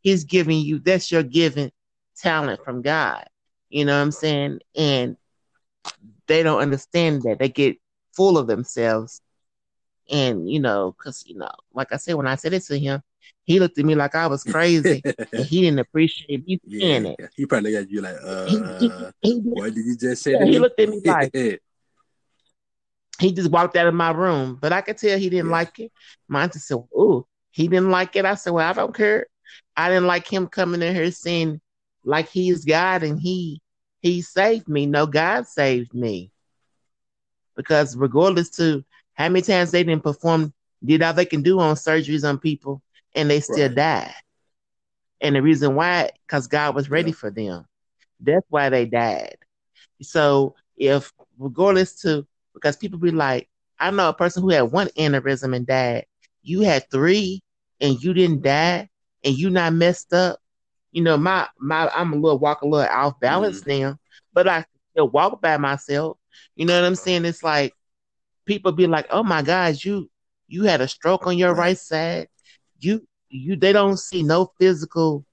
He's 0.00 0.24
giving 0.24 0.58
you 0.58 0.78
that's 0.78 1.10
your 1.10 1.22
given 1.22 1.70
talent 2.16 2.64
from 2.64 2.82
God. 2.82 3.24
You 3.68 3.84
know 3.84 3.96
what 3.96 4.02
I'm 4.02 4.12
saying? 4.12 4.60
And 4.76 5.16
they 6.26 6.42
don't 6.42 6.60
understand 6.60 7.22
that. 7.22 7.38
They 7.38 7.48
get 7.48 7.78
full 8.12 8.38
of 8.38 8.46
themselves. 8.46 9.20
And, 10.10 10.50
you 10.50 10.60
know, 10.60 10.92
because, 10.92 11.24
you 11.26 11.36
know, 11.36 11.50
like 11.72 11.92
I 11.92 11.96
said, 11.96 12.14
when 12.16 12.26
I 12.26 12.34
said 12.34 12.52
it 12.52 12.62
to 12.64 12.78
him, 12.78 13.02
he 13.44 13.58
looked 13.60 13.78
at 13.78 13.84
me 13.84 13.94
like 13.94 14.14
I 14.14 14.26
was 14.26 14.44
crazy 14.44 15.02
and 15.32 15.44
he 15.44 15.62
didn't 15.62 15.80
appreciate 15.80 16.46
me 16.46 16.60
yeah, 16.64 16.80
saying 16.80 17.06
it. 17.06 17.30
He 17.34 17.46
probably 17.46 17.72
got 17.72 17.90
you 17.90 18.00
like, 18.00 18.16
uh, 18.22 18.46
he, 18.46 18.90
he, 19.22 19.38
what 19.40 19.74
did 19.74 19.84
you 19.84 19.96
just 19.96 20.22
say? 20.22 20.32
Yeah, 20.32 20.44
he 20.44 20.58
looked 20.58 20.78
at 20.80 20.88
me 20.88 21.00
like, 21.04 21.32
he 23.18 23.32
just 23.32 23.50
walked 23.50 23.76
out 23.76 23.86
of 23.86 23.94
my 23.94 24.10
room, 24.10 24.58
but 24.60 24.72
I 24.72 24.80
could 24.80 24.98
tell 24.98 25.18
he 25.18 25.30
didn't 25.30 25.46
yeah. 25.46 25.52
like 25.52 25.78
it. 25.78 25.92
Just 26.30 26.68
said, 26.68 26.76
"Ooh, 26.76 27.26
he 27.50 27.68
didn't 27.68 27.90
like 27.90 28.16
it." 28.16 28.24
I 28.24 28.34
said, 28.34 28.52
"Well, 28.52 28.68
I 28.68 28.72
don't 28.72 28.94
care. 28.94 29.26
I 29.76 29.88
didn't 29.88 30.06
like 30.06 30.26
him 30.26 30.46
coming 30.46 30.82
in 30.82 30.94
here 30.94 31.10
saying 31.10 31.60
like 32.04 32.28
he's 32.28 32.64
God 32.64 33.02
and 33.02 33.20
he 33.20 33.60
he 34.00 34.22
saved 34.22 34.68
me. 34.68 34.86
No, 34.86 35.06
God 35.06 35.46
saved 35.46 35.94
me 35.94 36.30
because 37.56 37.96
regardless 37.96 38.50
to 38.50 38.84
how 39.14 39.28
many 39.28 39.42
times 39.42 39.70
they 39.70 39.84
didn't 39.84 40.02
perform, 40.02 40.52
did 40.84 41.02
all 41.02 41.12
they 41.12 41.24
can 41.24 41.42
do 41.42 41.60
on 41.60 41.76
surgeries 41.76 42.28
on 42.28 42.38
people, 42.38 42.82
and 43.14 43.30
they 43.30 43.40
still 43.40 43.68
right. 43.68 43.74
died. 43.74 44.14
And 45.20 45.36
the 45.36 45.42
reason 45.42 45.74
why, 45.74 46.10
because 46.26 46.46
God 46.46 46.74
was 46.74 46.90
ready 46.90 47.10
yeah. 47.10 47.16
for 47.16 47.30
them. 47.30 47.66
That's 48.20 48.46
why 48.50 48.68
they 48.68 48.86
died. 48.86 49.36
So 50.00 50.54
if 50.76 51.12
regardless 51.38 52.00
to 52.02 52.26
because 52.54 52.76
people 52.76 52.98
be 52.98 53.10
like, 53.10 53.48
I 53.78 53.90
know 53.90 54.08
a 54.08 54.14
person 54.14 54.42
who 54.42 54.50
had 54.50 54.72
one 54.72 54.88
aneurysm 54.98 55.54
and 55.56 55.66
died. 55.66 56.06
You 56.42 56.60
had 56.60 56.90
three 56.90 57.42
and 57.80 58.02
you 58.02 58.14
didn't 58.14 58.42
die 58.42 58.88
and 59.24 59.36
you 59.36 59.50
not 59.50 59.72
messed 59.72 60.12
up. 60.12 60.38
You 60.92 61.02
know, 61.02 61.16
my 61.16 61.48
my 61.58 61.88
I'm 61.88 62.12
a 62.12 62.16
little 62.16 62.38
walk 62.38 62.62
a 62.62 62.66
little 62.66 62.88
off 62.92 63.18
balance 63.20 63.62
mm-hmm. 63.62 63.82
now, 63.82 63.98
but 64.32 64.46
I 64.46 64.64
still 64.92 65.08
walk 65.08 65.40
by 65.40 65.56
myself. 65.56 66.18
You 66.54 66.66
know 66.66 66.80
what 66.80 66.86
I'm 66.86 66.94
saying? 66.94 67.24
It's 67.24 67.42
like 67.42 67.74
people 68.44 68.72
be 68.72 68.86
like, 68.86 69.06
"Oh 69.10 69.22
my 69.22 69.42
God, 69.42 69.82
you 69.82 70.10
you 70.48 70.64
had 70.64 70.80
a 70.80 70.88
stroke 70.88 71.26
on 71.26 71.38
your 71.38 71.54
right 71.54 71.78
side." 71.78 72.28
You 72.84 73.06
you 73.28 73.56
they 73.56 73.72
don't 73.72 73.96
see 73.96 74.22
no 74.22 74.52
physical 74.58 75.24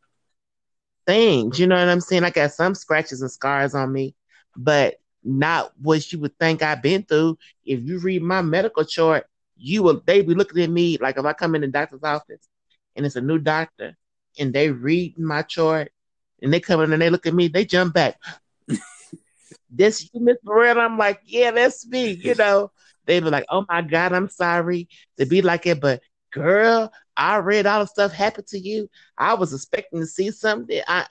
things. 1.06 1.60
You 1.60 1.68
know 1.68 1.76
what 1.76 1.90
I'm 1.90 2.02
saying? 2.02 2.24
I 2.24 2.30
got 2.30 2.54
some 2.54 2.76
scratches 2.76 3.22
and 3.22 3.32
scars 3.32 3.74
on 3.74 3.92
me, 3.92 4.16
but 4.56 4.96
not 5.24 5.74
what 5.82 6.12
you 6.12 6.20
would 6.20 6.38
think 6.40 6.62
I've 6.62 6.82
been 6.82 7.04
through. 7.04 7.38
If 7.66 7.82
you 7.82 8.00
read 8.00 8.22
my 8.22 8.42
medical 8.42 8.86
chart, 8.86 9.26
you 9.58 9.84
will 9.84 10.02
they 10.06 10.22
be 10.22 10.36
looking 10.36 10.64
at 10.64 10.70
me 10.70 10.98
like 10.98 11.18
if 11.18 11.26
I 11.26 11.34
come 11.34 11.56
in 11.56 11.62
the 11.62 11.68
doctor's 11.68 12.04
office 12.04 12.48
and 12.96 13.06
it's 13.06 13.16
a 13.18 13.22
new 13.22 13.40
doctor 13.40 13.98
and 14.40 14.54
they 14.54 14.72
read 14.72 15.18
my 15.18 15.42
chart 15.42 15.92
and 16.42 16.54
they 16.54 16.60
come 16.60 16.82
in 16.82 16.94
and 16.94 17.02
they 17.02 17.10
look 17.10 17.26
at 17.26 17.34
me, 17.34 17.48
they 17.48 17.66
jump 17.66 17.94
back. 17.94 18.16
this 19.70 20.10
you, 20.14 20.22
Miss 20.22 20.38
Burrell? 20.44 20.80
I'm 20.80 20.98
like, 20.98 21.22
yeah, 21.26 21.52
that's 21.52 21.88
me. 21.88 22.12
You 22.12 22.36
know, 22.38 22.72
they 23.06 23.20
be 23.20 23.30
like, 23.30 23.46
oh 23.50 23.66
my 23.68 23.82
God, 23.82 24.14
I'm 24.14 24.30
sorry 24.30 24.88
to 25.18 25.26
be 25.26 25.42
like 25.42 25.66
it, 25.66 25.82
but 25.82 26.02
girl, 26.32 26.92
I 27.18 27.38
read 27.38 27.66
all 27.66 27.82
the 27.82 27.88
stuff 27.88 28.12
happened 28.12 28.48
to 28.48 28.60
you. 28.60 28.90
I 29.18 29.34
was 29.34 29.54
expecting 29.54 30.00
to 30.00 30.06
see 30.06 30.32
something. 30.32 30.82
I, 30.88 31.06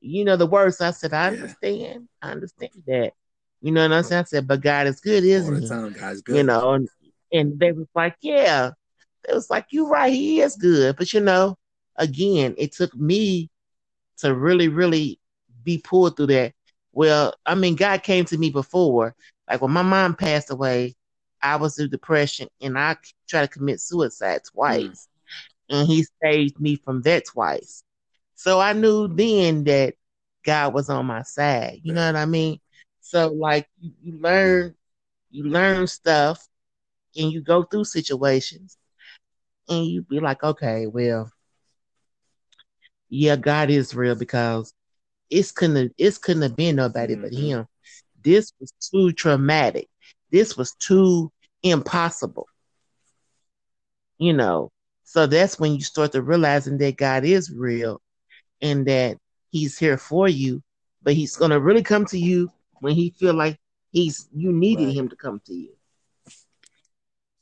you 0.00 0.24
know, 0.24 0.36
the 0.36 0.46
words. 0.46 0.80
I 0.80 0.90
said, 0.90 1.12
I 1.12 1.28
understand. 1.28 1.80
Yeah. 1.80 1.98
I 2.22 2.30
understand 2.32 2.70
that. 2.86 3.12
You 3.60 3.70
know 3.70 3.82
what 3.82 3.96
I'm 3.96 4.02
saying? 4.02 4.20
I 4.20 4.24
said, 4.24 4.48
but 4.48 4.60
God 4.60 4.88
is 4.88 5.00
good, 5.00 5.22
isn't 5.22 5.62
he? 5.62 5.68
Time, 5.68 5.92
God's 5.92 6.22
good. 6.22 6.36
You 6.36 6.42
know, 6.42 6.72
and, 6.72 6.88
and 7.32 7.58
they 7.58 7.72
was 7.72 7.86
like, 7.94 8.16
yeah. 8.20 8.70
It 9.28 9.34
was 9.34 9.48
like, 9.50 9.66
you're 9.70 9.88
right, 9.88 10.12
he 10.12 10.40
is 10.40 10.56
good. 10.56 10.96
But 10.96 11.12
you 11.12 11.20
know, 11.20 11.56
again, 11.96 12.56
it 12.58 12.72
took 12.72 12.94
me 12.96 13.50
to 14.18 14.34
really, 14.34 14.68
really 14.68 15.20
be 15.62 15.78
pulled 15.78 16.16
through 16.16 16.26
that. 16.26 16.54
Well, 16.92 17.34
I 17.46 17.54
mean, 17.54 17.76
God 17.76 18.02
came 18.02 18.24
to 18.26 18.36
me 18.36 18.50
before. 18.50 19.14
Like 19.48 19.62
when 19.62 19.70
my 19.70 19.82
mom 19.82 20.16
passed 20.16 20.50
away, 20.50 20.96
I 21.42 21.56
was 21.56 21.78
in 21.78 21.90
depression 21.90 22.48
and 22.60 22.78
I 22.78 22.96
tried 23.28 23.42
to 23.42 23.48
commit 23.48 23.80
suicide 23.80 24.42
twice. 24.52 25.08
Mm. 25.70 25.80
And 25.80 25.88
he 25.88 26.06
saved 26.22 26.60
me 26.60 26.76
from 26.76 27.02
that 27.02 27.26
twice. 27.26 27.82
So 28.34 28.60
I 28.60 28.72
knew 28.72 29.08
then 29.08 29.64
that 29.64 29.94
God 30.44 30.74
was 30.74 30.90
on 30.90 31.06
my 31.06 31.22
side. 31.22 31.80
You 31.82 31.92
know 31.92 32.06
what 32.06 32.16
I 32.16 32.26
mean? 32.26 32.60
So 33.00 33.28
like 33.32 33.68
you, 33.80 33.92
you 34.02 34.18
learn 34.18 34.74
you 35.30 35.44
learn 35.44 35.86
stuff 35.86 36.46
and 37.16 37.32
you 37.32 37.40
go 37.40 37.62
through 37.62 37.84
situations 37.84 38.76
and 39.68 39.86
you 39.86 40.02
be 40.02 40.20
like, 40.20 40.42
okay, 40.42 40.86
well, 40.86 41.30
yeah, 43.08 43.36
God 43.36 43.70
is 43.70 43.94
real 43.94 44.14
because 44.14 44.72
it's 45.30 45.50
couldn't 45.50 45.94
it's 45.98 46.18
couldn't 46.18 46.42
have 46.42 46.56
been 46.56 46.76
nobody 46.76 47.14
mm-hmm. 47.14 47.22
but 47.22 47.32
him. 47.32 47.66
This 48.22 48.52
was 48.60 48.72
too 48.90 49.12
traumatic. 49.12 49.88
This 50.32 50.56
was 50.56 50.74
too 50.74 51.30
impossible. 51.62 52.48
You 54.18 54.32
know, 54.32 54.72
so 55.04 55.26
that's 55.26 55.58
when 55.58 55.74
you 55.74 55.82
start 55.82 56.12
to 56.12 56.22
realizing 56.22 56.78
that 56.78 56.96
God 56.96 57.24
is 57.24 57.52
real 57.52 58.00
and 58.60 58.86
that 58.86 59.18
He's 59.50 59.78
here 59.78 59.98
for 59.98 60.28
you, 60.28 60.62
but 61.02 61.14
He's 61.14 61.36
gonna 61.36 61.60
really 61.60 61.82
come 61.82 62.06
to 62.06 62.18
you 62.18 62.50
when 62.82 62.94
he 62.94 63.10
feel 63.10 63.32
like 63.32 63.58
he's 63.92 64.28
you 64.34 64.52
needed 64.52 64.86
right. 64.86 64.96
him 64.96 65.08
to 65.08 65.16
come 65.16 65.40
to 65.46 65.54
you. 65.54 65.72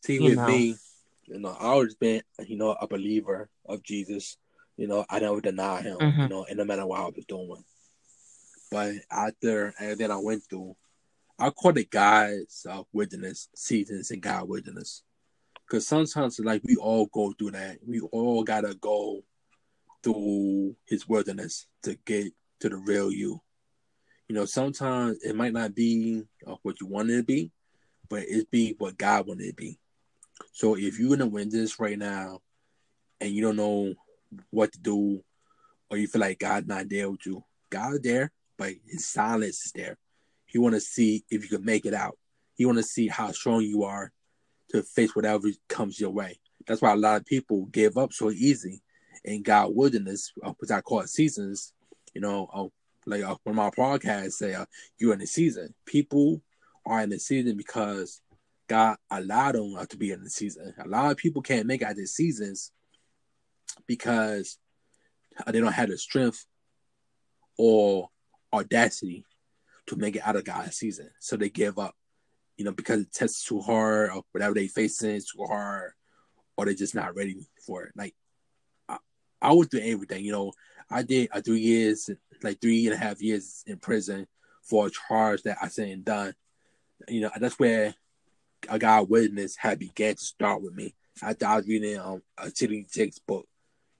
See, 0.04 0.14
you 0.14 0.24
with 0.24 0.34
know. 0.34 0.46
me, 0.46 0.76
you 1.24 1.38
know, 1.38 1.56
I 1.58 1.64
always 1.64 1.94
been, 1.94 2.22
you 2.46 2.56
know, 2.56 2.72
a 2.72 2.86
believer 2.86 3.48
of 3.64 3.82
Jesus. 3.82 4.36
You 4.76 4.86
know, 4.86 5.04
I 5.08 5.18
never 5.18 5.40
deny 5.40 5.80
him, 5.80 5.96
mm-hmm. 5.96 6.20
you 6.20 6.28
know, 6.28 6.44
and 6.44 6.58
no 6.58 6.64
matter 6.64 6.86
what 6.86 7.00
I 7.00 7.04
was 7.04 7.24
doing. 7.26 7.64
But 8.70 8.96
after 9.10 9.72
everything 9.80 10.10
I 10.10 10.18
went 10.18 10.42
through, 10.44 10.76
I 11.40 11.50
call 11.50 11.76
it 11.76 11.90
God's 11.90 12.66
uh, 12.68 12.82
wilderness 12.92 13.48
seasons 13.54 14.10
and 14.10 14.22
God 14.22 14.48
wilderness. 14.48 15.02
Because 15.66 15.86
sometimes, 15.86 16.38
like, 16.40 16.62
we 16.64 16.76
all 16.76 17.06
go 17.06 17.32
through 17.38 17.52
that. 17.52 17.78
We 17.86 18.00
all 18.00 18.42
got 18.44 18.62
to 18.62 18.74
go 18.74 19.22
through 20.02 20.76
his 20.86 21.08
wilderness 21.08 21.66
to 21.84 21.96
get 22.04 22.32
to 22.60 22.68
the 22.68 22.76
real 22.76 23.10
you 23.12 23.40
you 24.30 24.36
know, 24.36 24.44
sometimes 24.44 25.18
it 25.24 25.34
might 25.34 25.52
not 25.52 25.74
be 25.74 26.22
uh, 26.46 26.54
what 26.62 26.80
you 26.80 26.86
wanted 26.86 27.16
to 27.16 27.24
be, 27.24 27.50
but 28.08 28.22
it's 28.28 28.44
be 28.44 28.76
what 28.78 28.96
God 28.96 29.26
wanted 29.26 29.42
it 29.42 29.48
to 29.48 29.54
be. 29.56 29.80
So 30.52 30.76
if 30.76 31.00
you're 31.00 31.14
in 31.14 31.18
the 31.18 31.26
wilderness 31.26 31.80
right 31.80 31.98
now 31.98 32.38
and 33.20 33.32
you 33.32 33.42
don't 33.42 33.56
know 33.56 33.92
what 34.50 34.70
to 34.70 34.78
do, 34.78 35.24
or 35.90 35.96
you 35.96 36.06
feel 36.06 36.20
like 36.20 36.38
God's 36.38 36.68
not 36.68 36.88
there 36.88 37.10
with 37.10 37.26
you, 37.26 37.42
God's 37.70 38.02
there, 38.02 38.30
but 38.56 38.72
his 38.86 39.04
silence 39.04 39.66
is 39.66 39.72
there. 39.74 39.98
He 40.50 40.58
want 40.58 40.74
to 40.74 40.80
see 40.80 41.24
if 41.30 41.42
you 41.42 41.56
can 41.56 41.64
make 41.64 41.86
it 41.86 41.94
out. 41.94 42.18
He 42.56 42.66
want 42.66 42.78
to 42.78 42.84
see 42.84 43.08
how 43.08 43.30
strong 43.32 43.62
you 43.62 43.84
are 43.84 44.12
to 44.70 44.82
face 44.82 45.14
whatever 45.14 45.48
comes 45.68 46.00
your 46.00 46.10
way. 46.10 46.40
That's 46.66 46.82
why 46.82 46.92
a 46.92 46.96
lot 46.96 47.20
of 47.20 47.26
people 47.26 47.66
give 47.66 47.96
up 47.96 48.12
so 48.12 48.30
easy 48.30 48.82
in 49.24 49.42
God 49.42 49.74
wilderness, 49.74 50.32
uh, 50.42 50.52
which 50.58 50.70
I 50.70 50.80
call 50.80 51.00
it 51.00 51.08
seasons. 51.08 51.72
You 52.14 52.20
know, 52.20 52.48
uh, 52.52 52.66
like 53.06 53.22
uh, 53.22 53.36
when 53.44 53.56
my 53.56 53.70
podcast 53.70 54.32
say 54.32 54.54
uh, 54.54 54.66
you're 54.98 55.12
in 55.12 55.20
the 55.20 55.26
season. 55.26 55.74
People 55.86 56.42
are 56.84 57.00
in 57.02 57.10
the 57.10 57.18
season 57.18 57.56
because 57.56 58.20
God 58.68 58.96
allowed 59.10 59.54
them 59.54 59.76
to 59.88 59.96
be 59.96 60.10
in 60.10 60.24
the 60.24 60.30
season. 60.30 60.74
A 60.82 60.88
lot 60.88 61.10
of 61.10 61.16
people 61.16 61.42
can't 61.42 61.66
make 61.66 61.82
out 61.82 61.96
their 61.96 62.06
seasons 62.06 62.72
because 63.86 64.58
they 65.46 65.60
don't 65.60 65.72
have 65.72 65.88
the 65.88 65.98
strength 65.98 66.46
or 67.56 68.08
audacity 68.52 69.24
to 69.90 69.96
make 69.96 70.16
it 70.16 70.22
out 70.24 70.36
of 70.36 70.44
God's 70.44 70.76
season. 70.76 71.10
So 71.18 71.36
they 71.36 71.50
give 71.50 71.78
up, 71.78 71.94
you 72.56 72.64
know, 72.64 72.72
because 72.72 73.02
it 73.02 73.12
tests 73.12 73.44
too 73.44 73.60
hard 73.60 74.10
or 74.10 74.22
whatever 74.32 74.54
they 74.54 74.68
facing 74.68 75.10
is 75.10 75.26
too 75.26 75.44
hard 75.44 75.92
or 76.56 76.64
they're 76.64 76.74
just 76.74 76.94
not 76.94 77.16
ready 77.16 77.36
for 77.66 77.84
it. 77.84 77.92
Like 77.96 78.14
I, 78.88 78.98
I 79.42 79.52
would 79.52 79.68
do 79.68 79.80
everything, 79.80 80.24
you 80.24 80.32
know. 80.32 80.52
I 80.92 81.02
did 81.02 81.28
a 81.32 81.40
three 81.40 81.60
years, 81.60 82.10
like 82.42 82.60
three 82.60 82.86
and 82.86 82.94
a 82.94 82.98
half 82.98 83.22
years 83.22 83.62
in 83.66 83.78
prison 83.78 84.26
for 84.62 84.86
a 84.86 84.90
charge 84.90 85.42
that 85.42 85.58
I 85.62 85.68
said 85.68 85.88
and 85.88 86.04
done. 86.04 86.34
You 87.08 87.22
know, 87.22 87.30
that's 87.38 87.58
where 87.58 87.94
a 88.68 88.78
God 88.78 89.08
witness 89.08 89.56
had 89.56 89.78
began 89.78 90.16
to 90.16 90.24
start 90.24 90.62
with 90.62 90.74
me. 90.74 90.94
After 91.22 91.46
I 91.46 91.56
was 91.56 91.66
reading 91.66 91.98
um, 91.98 92.22
a 92.38 92.50
Chili 92.50 92.86
Jake's 92.92 93.18
book, 93.18 93.46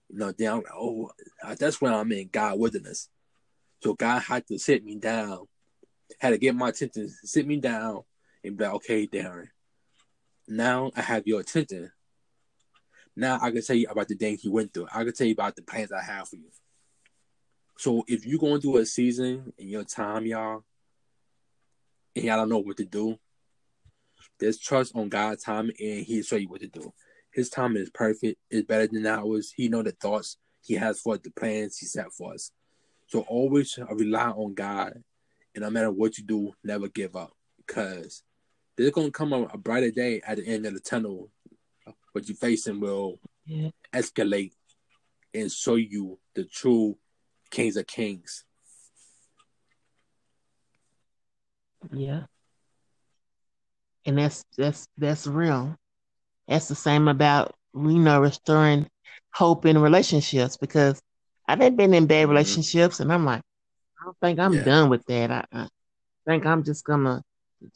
you 0.08 0.18
know, 0.18 0.32
then 0.32 0.52
I'm 0.52 0.56
like, 0.58 0.74
oh, 0.74 1.10
that's 1.58 1.80
when 1.80 1.94
I'm 1.94 2.10
in 2.12 2.28
God 2.30 2.58
witness. 2.58 3.08
So 3.82 3.94
God 3.94 4.20
had 4.20 4.46
to 4.48 4.58
sit 4.58 4.84
me 4.84 4.96
down, 4.96 5.46
had 6.18 6.30
to 6.30 6.38
get 6.38 6.54
my 6.54 6.68
attention, 6.70 7.08
sit 7.24 7.46
me 7.46 7.56
down, 7.56 8.02
and 8.44 8.56
be 8.56 8.64
like, 8.64 8.74
okay, 8.74 9.06
Darren, 9.06 9.48
now 10.48 10.90
I 10.96 11.02
have 11.02 11.26
your 11.26 11.40
attention. 11.40 11.90
Now 13.16 13.38
I 13.40 13.50
can 13.50 13.62
tell 13.62 13.76
you 13.76 13.88
about 13.88 14.08
the 14.08 14.14
things 14.14 14.44
you 14.44 14.52
went 14.52 14.72
through. 14.72 14.88
I 14.92 15.04
can 15.04 15.12
tell 15.12 15.26
you 15.26 15.34
about 15.34 15.56
the 15.56 15.62
plans 15.62 15.92
I 15.92 16.02
have 16.02 16.28
for 16.28 16.36
you. 16.36 16.50
So 17.78 18.04
if 18.06 18.26
you're 18.26 18.38
going 18.38 18.60
through 18.60 18.78
a 18.78 18.86
season 18.86 19.52
in 19.58 19.68
your 19.68 19.84
time, 19.84 20.26
y'all, 20.26 20.64
and 22.14 22.24
y'all 22.24 22.36
don't 22.36 22.48
know 22.48 22.58
what 22.58 22.76
to 22.78 22.84
do, 22.84 23.18
just 24.40 24.64
trust 24.64 24.94
on 24.96 25.08
God's 25.08 25.44
time 25.44 25.70
and 25.78 26.04
He'll 26.04 26.22
show 26.22 26.36
you 26.36 26.48
what 26.48 26.60
to 26.60 26.68
do. 26.68 26.92
His 27.32 27.48
time 27.48 27.76
is 27.76 27.90
perfect. 27.90 28.38
It's 28.50 28.66
better 28.66 28.86
than 28.86 29.06
ours. 29.06 29.52
He 29.54 29.68
know 29.68 29.82
the 29.82 29.92
thoughts 29.92 30.36
He 30.62 30.74
has 30.74 31.00
for 31.00 31.16
the 31.16 31.30
plans 31.30 31.78
He 31.78 31.86
set 31.86 32.12
for 32.12 32.34
us. 32.34 32.50
So 33.06 33.20
always 33.20 33.78
rely 33.90 34.30
on 34.30 34.54
God, 34.54 35.02
and 35.60 35.66
no 35.66 35.70
matter 35.70 35.90
what 35.90 36.16
you 36.16 36.24
do, 36.24 36.54
never 36.64 36.88
give 36.88 37.16
up, 37.16 37.32
because 37.58 38.22
there's 38.76 38.92
gonna 38.92 39.10
come 39.10 39.34
a, 39.34 39.42
a 39.42 39.58
brighter 39.58 39.90
day 39.90 40.22
at 40.26 40.38
the 40.38 40.46
end 40.46 40.64
of 40.64 40.72
the 40.72 40.80
tunnel. 40.80 41.30
What 42.12 42.28
you're 42.28 42.36
facing 42.36 42.80
will 42.80 43.20
yeah. 43.44 43.68
escalate 43.92 44.52
and 45.34 45.52
show 45.52 45.74
you 45.74 46.18
the 46.34 46.44
true 46.44 46.96
kings 47.50 47.76
of 47.76 47.86
kings. 47.86 48.44
Yeah. 51.92 52.22
And 54.06 54.18
that's 54.18 54.44
that's 54.56 54.88
that's 54.96 55.26
real. 55.26 55.76
That's 56.48 56.68
the 56.68 56.74
same 56.74 57.06
about 57.06 57.54
you 57.74 57.98
know 57.98 58.20
restoring 58.20 58.88
hope 59.32 59.66
in 59.66 59.78
relationships 59.78 60.56
because 60.56 61.00
I've 61.46 61.58
been 61.58 61.92
in 61.94 62.06
bad 62.06 62.22
mm-hmm. 62.22 62.30
relationships 62.30 63.00
and 63.00 63.12
I'm 63.12 63.26
like, 63.26 63.42
don't 64.04 64.16
think 64.20 64.38
I'm 64.38 64.54
yeah. 64.54 64.62
done 64.62 64.90
with 64.90 65.04
that. 65.06 65.30
I, 65.30 65.44
I, 65.52 65.68
think 66.26 66.46
I'm 66.46 66.64
just 66.64 66.84
gonna 66.84 67.22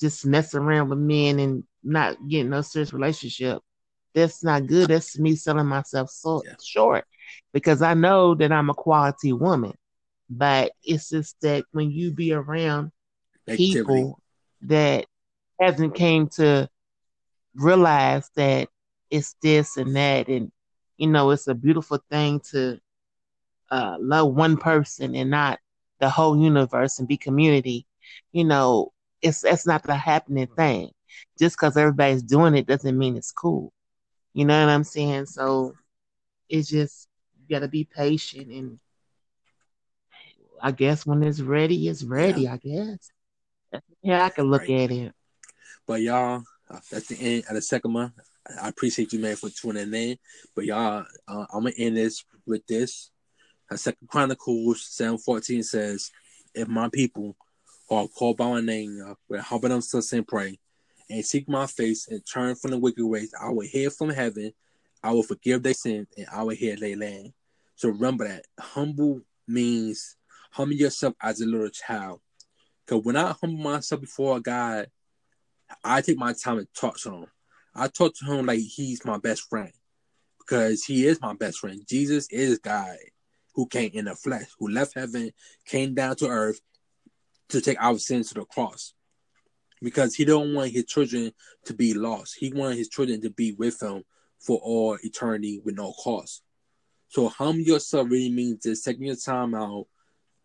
just 0.01 0.27
mess 0.27 0.55
around 0.55 0.89
with 0.89 0.99
men 0.99 1.39
and 1.39 1.65
not 1.83 2.17
get 2.29 2.45
no 2.47 2.61
serious 2.63 2.93
relationship. 2.93 3.61
That's 4.15 4.45
not 4.45 4.67
good. 4.67 4.89
That's 4.89 5.19
me 5.19 5.35
selling 5.35 5.67
myself 5.67 6.11
so 6.11 6.43
yeah. 6.45 6.55
short 6.63 7.05
because 7.53 7.83
I 7.83 7.95
know 7.95 8.35
that 8.35 8.53
I'm 8.53 8.71
a 8.71 8.75
quality 8.75 9.33
woman. 9.33 9.75
But 10.31 10.73
it's 10.83 11.11
just 11.11 11.41
that 11.43 11.65
when 11.73 11.91
you 11.91 12.11
be 12.11 12.33
around 12.33 12.93
Activity. 13.47 13.75
people 13.75 14.19
that 14.63 15.07
hasn't 15.61 15.95
came 15.95 16.29
to 16.29 16.69
realize 17.55 18.31
that 18.37 18.69
it's 19.11 19.37
this 19.43 19.77
and 19.77 19.95
that 19.95 20.29
and 20.29 20.51
you 20.97 21.07
know 21.07 21.31
it's 21.31 21.47
a 21.47 21.55
beautiful 21.55 21.99
thing 22.11 22.41
to 22.41 22.79
uh, 23.71 23.97
love 24.01 24.35
one 24.35 24.57
person 24.57 25.15
and 25.15 25.31
not 25.31 25.59
the 26.05 26.11
whole 26.11 26.39
universe 26.39 26.99
and 26.99 27.09
be 27.09 27.17
community 27.17 27.87
you 28.33 28.45
know 28.45 28.93
it's 29.23 29.41
that's 29.41 29.67
not 29.67 29.83
the 29.85 29.97
happening 29.97 30.47
thing 30.49 30.91
just 31.39 31.57
because 31.57 31.79
everybody's 31.79 32.23
doing 32.23 32.55
it 32.55 32.67
doesn't 32.67 32.99
mean 32.99 33.17
it's 33.17 33.33
cool 33.33 33.73
you 34.35 34.45
know 34.45 34.61
what 34.61 34.71
i'm 34.71 34.85
saying 34.85 35.25
so 35.25 35.73
it's 36.51 36.69
just 36.69 37.09
you 37.41 37.57
gotta 37.57 37.69
be 37.69 37.85
patient 37.85 38.51
and 38.51 38.79
i 40.61 40.71
guess 40.71 41.07
when 41.07 41.23
it's 41.23 41.41
ready 41.41 41.89
it's 41.89 42.05
ready 42.05 42.43
yeah. 42.43 42.53
i 42.53 42.57
guess 42.59 43.11
yeah 44.03 44.25
i 44.25 44.29
can 44.29 44.45
look 44.45 44.69
right. 44.69 44.83
at 44.83 44.91
it 44.91 45.15
but 45.87 46.01
y'all, 46.01 46.43
uh, 46.71 46.81
that's 46.91 47.09
the 47.09 47.17
end 47.17 47.45
of 47.49 47.55
the 47.55 47.63
second 47.63 47.93
month. 47.93 48.13
I 48.61 48.69
appreciate 48.69 49.13
you, 49.13 49.19
man, 49.19 49.37
for 49.37 49.51
tuning 49.51 49.93
in. 49.93 50.19
But 50.55 50.65
y'all, 50.65 51.05
uh, 51.29 51.47
I'm 51.53 51.65
gonna 51.65 51.73
end 51.77 51.97
this 51.97 52.25
with 52.47 52.67
this. 52.67 53.11
Uh, 53.71 53.77
second 53.77 54.09
Chronicles 54.09 54.87
seven 54.87 55.19
fourteen 55.19 55.63
says, 55.63 56.11
"If 56.55 56.69
my 56.69 56.89
people 56.89 57.37
who 57.89 57.97
are 57.97 58.09
called 58.09 58.37
by 58.37 58.49
my 58.49 58.61
name 58.61 59.03
uh, 59.07 59.15
will 59.29 59.41
humble 59.41 59.69
themselves 59.69 60.13
and 60.13 60.27
pray, 60.27 60.59
and 61.09 61.25
seek 61.25 61.49
my 61.49 61.67
face 61.67 62.09
and 62.09 62.23
turn 62.27 62.55
from 62.57 62.73
the 62.73 62.79
wicked 62.79 63.05
ways, 63.05 63.35
I 63.41 63.51
will 63.51 63.67
hear 63.67 63.91
from 63.91 64.11
heaven. 64.11 64.53
I 65.03 65.13
will 65.13 65.23
forgive 65.23 65.63
their 65.63 65.75
sins, 65.75 66.09
and 66.17 66.27
I 66.33 66.43
will 66.43 66.55
heal 66.55 66.77
their 66.79 66.97
land." 66.97 67.33
So 67.77 67.89
remember 67.89 68.29
that 68.29 68.45
humble 68.59 69.23
means 69.49 70.17
humble 70.51 70.77
yourself 70.77 71.15
as 71.21 71.41
a 71.41 71.47
little 71.47 71.69
child. 71.71 72.21
Because 72.87 73.05
when 73.05 73.17
I 73.17 73.35
humble 73.41 73.65
myself 73.65 74.01
before 74.01 74.41
God, 74.41 74.89
I 75.83 76.03
take 76.03 76.19
my 76.19 76.35
time 76.35 76.59
and 76.59 76.69
talk 76.75 76.99
to 77.01 77.11
him. 77.11 77.27
I 77.75 77.89
talk 77.89 78.15
to 78.17 78.27
him 78.27 78.47
like 78.47 78.61
he's 78.61 79.05
my 79.05 79.19
best 79.19 79.49
friend 79.49 79.73
because 80.39 80.85
he 80.85 81.07
is 81.07 81.21
my 81.21 81.35
best 81.35 81.59
friend. 81.59 81.83
Jesus 81.89 82.29
is 82.31 82.59
God 82.59 82.97
who 83.55 83.67
came 83.67 83.91
in 83.95 84.07
the 84.07 84.15
flesh, 84.15 84.47
who 84.59 84.69
left 84.69 84.95
heaven, 84.95 85.31
came 85.67 85.95
down 85.95 86.17
to 86.17 86.29
earth 86.29 86.61
to 87.49 87.61
take 87.61 87.81
our 87.81 87.99
sins 87.99 88.29
to 88.29 88.35
the 88.35 88.45
cross. 88.45 88.95
Because 89.83 90.15
he 90.15 90.25
don't 90.25 90.55
want 90.55 90.71
his 90.71 90.87
children 90.87 91.33
to 91.67 91.75
be 91.75 91.95
lost. 91.95 92.37
He 92.39 92.53
wanted 92.53 92.79
his 92.79 92.89
children 92.89 93.21
to 93.21 93.31
be 93.31 93.53
with 93.53 93.83
him 93.83 94.03
for 94.41 94.59
all 94.63 94.97
eternity 95.03 95.61
with 95.65 95.77
no 95.77 95.93
cost. 95.93 96.43
So 97.09 97.29
humble 97.29 97.63
yourself 97.63 98.09
really 98.11 98.31
means 98.31 98.63
just 98.63 98.85
taking 98.85 99.05
your 99.05 99.17
time 99.17 99.55
out 99.55 99.87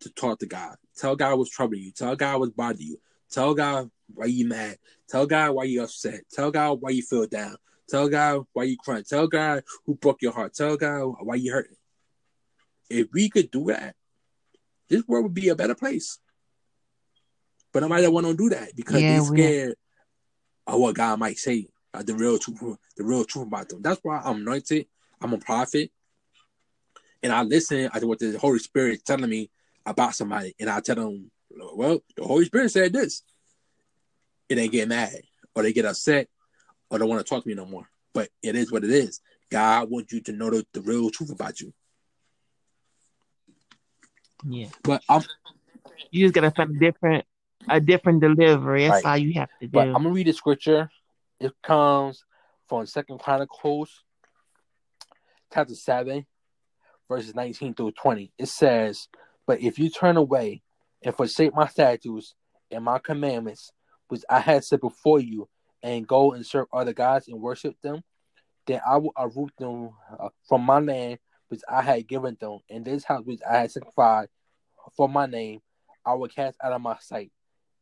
to 0.01 0.09
talk 0.11 0.39
to 0.39 0.45
God. 0.45 0.75
Tell 0.97 1.15
God 1.15 1.37
what's 1.37 1.51
troubling 1.51 1.81
you. 1.81 1.91
Tell 1.91 2.15
God 2.15 2.39
what's 2.39 2.51
bothering 2.51 2.87
you. 2.87 2.99
Tell 3.31 3.53
God 3.53 3.89
why 4.13 4.25
you 4.25 4.47
mad. 4.47 4.77
Tell 5.07 5.25
God 5.25 5.51
why 5.51 5.63
you 5.63 5.83
upset. 5.83 6.21
Tell 6.31 6.51
God 6.51 6.81
why 6.81 6.91
you 6.91 7.01
feel 7.01 7.27
down. 7.27 7.55
Tell 7.89 8.07
God 8.07 8.45
why 8.53 8.63
you 8.63 8.77
crying. 8.77 9.03
Tell 9.07 9.27
God 9.27 9.63
who 9.85 9.95
broke 9.95 10.21
your 10.21 10.31
heart. 10.31 10.53
Tell 10.53 10.77
God 10.77 11.15
why 11.21 11.35
you 11.35 11.51
hurting. 11.51 11.75
If 12.89 13.07
we 13.13 13.29
could 13.29 13.51
do 13.51 13.65
that, 13.65 13.95
this 14.89 15.07
world 15.07 15.25
would 15.25 15.33
be 15.33 15.49
a 15.49 15.55
better 15.55 15.75
place. 15.75 16.19
But 17.71 17.81
nobody 17.81 18.07
want 18.07 18.25
to 18.25 18.35
do 18.35 18.49
that 18.49 18.75
because 18.75 19.01
yeah, 19.01 19.11
they're 19.11 19.21
scared 19.21 19.75
of 20.65 20.79
what 20.79 20.95
God 20.95 21.19
might 21.19 21.37
say, 21.37 21.67
uh, 21.93 22.01
the 22.01 22.15
real 22.15 22.39
truth, 22.39 22.77
the 22.97 23.03
real 23.03 23.23
truth 23.25 23.47
about 23.47 23.69
them. 23.69 23.81
That's 23.81 23.99
why 24.03 24.21
I'm 24.23 24.37
anointed. 24.37 24.87
I'm 25.21 25.33
a 25.33 25.37
prophet, 25.37 25.91
and 27.21 27.33
I 27.33 27.43
listen 27.43 27.89
to 27.91 28.07
what 28.07 28.19
the 28.19 28.37
Holy 28.39 28.59
Spirit 28.59 28.93
is 28.93 29.01
telling 29.03 29.29
me 29.29 29.51
about 29.85 30.15
somebody, 30.15 30.55
and 30.59 30.69
I 30.69 30.79
tell 30.79 30.95
them 30.95 31.29
well, 31.51 31.99
the 32.15 32.23
Holy 32.23 32.45
Spirit 32.45 32.71
said 32.71 32.93
this. 32.93 33.23
It 34.47 34.57
ain't 34.57 34.71
get 34.71 34.87
mad 34.87 35.21
or 35.55 35.63
they 35.63 35.73
get 35.73 35.85
upset 35.85 36.27
or 36.89 36.97
don't 36.97 37.09
want 37.09 37.25
to 37.25 37.29
talk 37.29 37.43
to 37.43 37.49
me 37.49 37.55
no 37.55 37.65
more. 37.65 37.89
But 38.13 38.29
it 38.41 38.55
is 38.55 38.71
what 38.71 38.83
it 38.83 38.89
is. 38.89 39.21
God 39.51 39.89
wants 39.89 40.11
you 40.13 40.21
to 40.21 40.31
know 40.31 40.49
the, 40.49 40.65
the 40.73 40.81
real 40.81 41.09
truth 41.09 41.31
about 41.31 41.59
you. 41.59 41.73
Yeah. 44.47 44.67
But 44.83 45.03
I'm 45.09 45.21
you 46.11 46.25
just 46.25 46.33
gotta 46.33 46.51
find 46.51 46.75
a 46.75 46.79
different 46.79 47.25
a 47.69 47.79
different 47.79 48.21
delivery. 48.21 48.87
That's 48.87 49.03
right. 49.05 49.11
all 49.11 49.17
you 49.17 49.33
have 49.33 49.49
to 49.61 49.67
do. 49.67 49.71
But 49.71 49.87
I'm 49.87 49.93
gonna 49.93 50.11
read 50.11 50.27
the 50.27 50.33
scripture. 50.33 50.89
It 51.39 51.53
comes 51.63 52.23
from 52.67 52.85
Second 52.85 53.19
Chronicles 53.19 54.03
chapter 55.53 55.75
seven, 55.75 56.25
verses 57.07 57.35
19 57.35 57.73
through 57.73 57.91
20. 57.91 58.31
It 58.37 58.47
says, 58.47 59.07
But 59.47 59.61
if 59.61 59.79
you 59.79 59.89
turn 59.89 60.17
away 60.17 60.61
and 61.03 61.15
forsake 61.15 61.53
my 61.53 61.67
statutes 61.67 62.35
and 62.71 62.83
my 62.83 62.99
commandments, 62.99 63.71
which 64.09 64.21
I 64.29 64.39
had 64.39 64.63
set 64.63 64.81
before 64.81 65.19
you, 65.19 65.47
and 65.81 66.07
go 66.07 66.33
and 66.33 66.45
serve 66.45 66.67
other 66.73 66.93
gods 66.93 67.27
and 67.27 67.41
worship 67.41 67.75
them, 67.81 68.03
then 68.67 68.81
I 68.87 68.97
will 68.97 69.13
uproot 69.15 69.51
them 69.57 69.91
uh, 70.19 70.29
from 70.47 70.63
my 70.63 70.79
land 70.79 71.19
which 71.49 71.61
I 71.69 71.81
had 71.81 72.07
given 72.07 72.37
them, 72.39 72.59
and 72.69 72.85
this 72.85 73.03
house 73.03 73.25
which 73.25 73.41
I 73.47 73.57
had 73.57 73.71
sanctified 73.71 74.29
for 74.95 75.09
my 75.09 75.25
name, 75.25 75.61
I 76.05 76.13
will 76.13 76.29
cast 76.29 76.57
out 76.63 76.71
of 76.71 76.81
my 76.81 76.97
sight, 76.99 77.31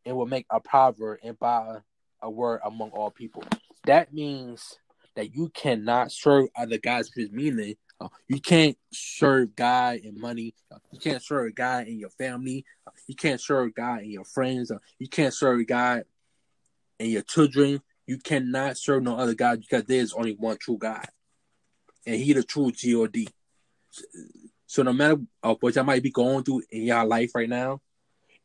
and 0.05 0.17
will 0.17 0.25
make 0.25 0.45
a 0.49 0.59
proverb 0.59 1.19
and 1.23 1.37
by 1.37 1.77
a 2.21 2.29
word 2.29 2.61
among 2.65 2.89
all 2.91 3.11
people. 3.11 3.43
That 3.85 4.13
means 4.13 4.79
that 5.15 5.33
you 5.35 5.49
cannot 5.49 6.11
serve 6.11 6.47
other 6.55 6.77
gods, 6.77 7.11
which 7.15 7.31
meaning 7.31 7.75
uh, 7.99 8.07
you 8.27 8.39
can't 8.39 8.77
serve 8.91 9.55
God 9.55 9.97
in 9.97 10.19
money. 10.19 10.53
Uh, 10.71 10.77
you 10.91 10.99
can't 10.99 11.23
serve 11.23 11.55
God 11.55 11.87
in 11.87 11.99
your 11.99 12.11
family. 12.11 12.65
You 13.07 13.15
can't 13.15 13.41
serve 13.41 13.73
God 13.73 14.03
in 14.03 14.11
your 14.11 14.25
friends. 14.25 14.71
Uh, 14.71 14.77
you 14.99 15.07
can't 15.07 15.33
serve 15.33 15.65
God 15.65 16.03
in 16.99 17.09
your 17.09 17.23
children. 17.23 17.81
You 18.05 18.17
cannot 18.17 18.77
serve 18.77 19.03
no 19.03 19.17
other 19.17 19.33
God 19.33 19.59
because 19.61 19.83
there's 19.85 20.13
only 20.13 20.33
one 20.33 20.57
true 20.57 20.77
God, 20.77 21.07
and 22.05 22.15
He 22.15 22.33
the 22.33 22.43
true 22.43 22.71
God. 22.71 23.15
So 24.65 24.83
no 24.83 24.93
matter 24.93 25.17
uh, 25.43 25.55
what 25.59 25.75
y'all 25.75 25.83
might 25.83 26.03
be 26.03 26.11
going 26.11 26.43
through 26.43 26.63
in 26.69 26.83
y'all 26.83 27.07
life 27.07 27.31
right 27.35 27.49
now, 27.49 27.81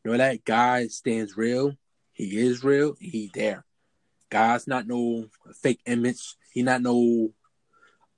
you 0.03 0.11
know 0.11 0.17
that 0.17 0.43
God 0.45 0.91
stands 0.91 1.37
real. 1.37 1.73
He 2.11 2.37
is 2.37 2.63
real. 2.63 2.95
He 2.99 3.29
there. 3.33 3.65
God's 4.29 4.67
not 4.67 4.87
no 4.87 5.25
fake 5.61 5.81
image. 5.85 6.35
He 6.51 6.63
not 6.63 6.81
no 6.81 7.33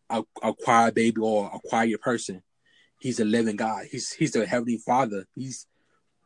a, 0.10 0.24
quiet 0.54 0.96
baby 0.96 1.20
or 1.22 1.52
a 1.54 1.60
quiet 1.60 2.02
person. 2.02 2.42
He's 3.00 3.20
a 3.20 3.26
living 3.26 3.56
God. 3.56 3.86
He's 3.90 4.14
he's 4.14 4.32
the 4.32 4.46
heavenly 4.46 4.78
Father. 4.78 5.26
He's 5.36 5.68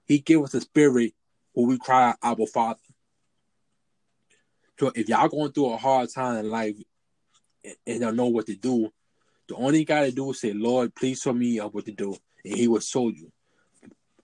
he 0.05 0.19
gave 0.19 0.43
us 0.43 0.53
a 0.53 0.61
spirit 0.61 1.13
when 1.53 1.67
we 1.67 1.77
cry 1.77 2.13
our 2.21 2.45
Father. 2.47 2.79
So 4.79 4.91
if 4.95 5.09
y'all 5.09 5.27
going 5.27 5.51
through 5.51 5.73
a 5.73 5.77
hard 5.77 6.09
time 6.09 6.37
in 6.37 6.49
life 6.49 6.75
and 7.85 7.99
don't 7.99 8.15
know 8.15 8.27
what 8.27 8.45
to 8.47 8.55
do, 8.55 8.91
the 9.49 9.55
only 9.55 9.83
got 9.83 10.01
to 10.01 10.11
do 10.11 10.29
is 10.31 10.39
say, 10.39 10.53
Lord, 10.53 10.93
please 10.95 11.21
show 11.21 11.33
me 11.33 11.57
what 11.57 11.85
to 11.85 11.91
do. 11.91 12.15
And 12.45 12.55
he 12.55 12.67
will 12.67 12.79
show 12.79 13.09
you. 13.09 13.31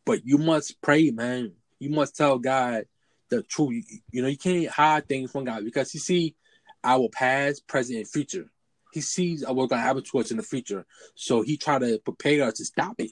But 0.05 0.25
you 0.25 0.37
must 0.37 0.79
pray, 0.81 1.09
man. 1.09 1.53
You 1.79 1.89
must 1.89 2.15
tell 2.15 2.37
God 2.37 2.85
the 3.29 3.41
truth. 3.41 3.85
You 4.11 4.21
know, 4.21 4.27
you 4.27 4.37
can't 4.37 4.67
hide 4.67 5.09
things 5.09 5.31
from 5.31 5.45
God 5.45 5.65
because 5.65 5.93
you 5.93 5.99
see 5.99 6.35
our 6.83 7.09
past, 7.09 7.67
present, 7.67 7.97
and 7.97 8.07
future. 8.07 8.51
He 8.93 9.01
sees 9.01 9.41
what's 9.41 9.55
going 9.55 9.69
to 9.69 9.77
happen 9.77 10.03
to 10.03 10.19
us 10.19 10.29
in 10.29 10.37
the 10.37 10.43
future. 10.43 10.85
So 11.15 11.41
he 11.41 11.57
try 11.57 11.79
to 11.79 11.97
prepare 11.97 12.47
us 12.47 12.53
to 12.53 12.65
stop 12.65 12.95
it. 12.99 13.11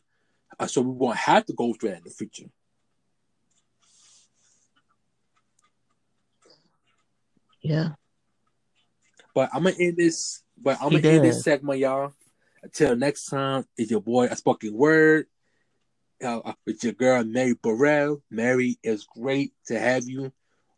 Uh, 0.59 0.67
so 0.67 0.81
we 0.81 0.91
won't 0.91 1.17
have 1.17 1.45
to 1.47 1.53
go 1.53 1.73
through 1.73 1.89
that 1.89 1.97
in 1.97 2.03
the 2.03 2.11
future. 2.11 2.45
Yeah. 7.61 7.89
But 9.33 9.49
I'm 9.53 9.63
gonna 9.63 9.75
end 9.79 9.97
this. 9.97 10.43
But 10.57 10.77
I'm 10.81 10.89
gonna 10.89 11.07
end 11.07 11.25
this 11.25 11.43
segment, 11.43 11.79
y'all. 11.79 12.13
Until 12.61 12.95
next 12.95 13.25
time, 13.25 13.65
it's 13.77 13.91
your 13.91 14.01
boy 14.01 14.25
a 14.25 14.35
spoken 14.35 14.73
word. 14.73 15.27
Uh, 16.23 16.53
with 16.65 16.81
your 16.83 16.93
girl 16.93 17.23
Mary 17.23 17.53
Burrell. 17.53 18.21
Mary, 18.31 18.79
it's 18.81 19.05
great 19.05 19.51
to 19.67 19.77
have 19.77 20.07
you 20.07 20.31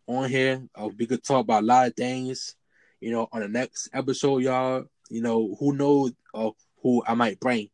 on 0.08 0.30
here. 0.30 0.64
Uh, 0.74 0.90
we 0.98 1.06
could 1.06 1.24
talk 1.24 1.42
about 1.42 1.64
a 1.64 1.66
lot 1.66 1.88
of 1.88 1.96
things. 1.96 2.56
You 3.00 3.12
know, 3.12 3.28
on 3.32 3.42
the 3.42 3.48
next 3.48 3.90
episode, 3.94 4.40
y'all. 4.40 4.86
You 5.12 5.22
know, 5.22 5.56
who 5.60 5.76
knows 5.76 6.14
uh, 6.34 6.50
who 6.82 7.04
I 7.06 7.14
might 7.14 7.40
bring. 7.40 7.70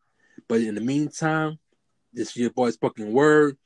But 0.49 0.61
in 0.61 0.75
the 0.75 0.81
meantime, 0.81 1.59
this 2.11 2.31
is 2.31 2.37
your 2.37 2.49
boy 2.49 2.71
spoken 2.71 3.13
word. 3.13 3.57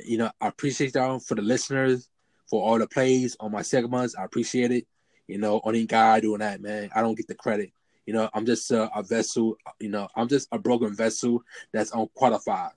You 0.00 0.18
know, 0.18 0.30
I 0.40 0.48
appreciate 0.48 0.94
y'all 0.94 1.20
for 1.20 1.36
the 1.36 1.42
listeners 1.42 2.08
for 2.50 2.62
all 2.62 2.78
the 2.78 2.86
plays 2.86 3.36
on 3.38 3.52
my 3.52 3.62
segments. 3.62 4.16
I 4.16 4.24
appreciate 4.24 4.72
it. 4.72 4.86
You 5.28 5.38
know, 5.38 5.60
only 5.64 5.86
guy 5.86 6.20
doing 6.20 6.40
that, 6.40 6.60
man. 6.60 6.90
I 6.94 7.02
don't 7.02 7.16
get 7.16 7.26
the 7.26 7.34
credit. 7.34 7.72
You 8.06 8.14
know, 8.14 8.30
I'm 8.32 8.46
just 8.46 8.70
a, 8.70 8.90
a 8.96 9.02
vessel. 9.02 9.56
You 9.80 9.88
know, 9.88 10.08
I'm 10.14 10.28
just 10.28 10.48
a 10.52 10.58
broken 10.58 10.94
vessel 10.94 11.42
that's 11.72 11.92
unqualified. 11.92 12.72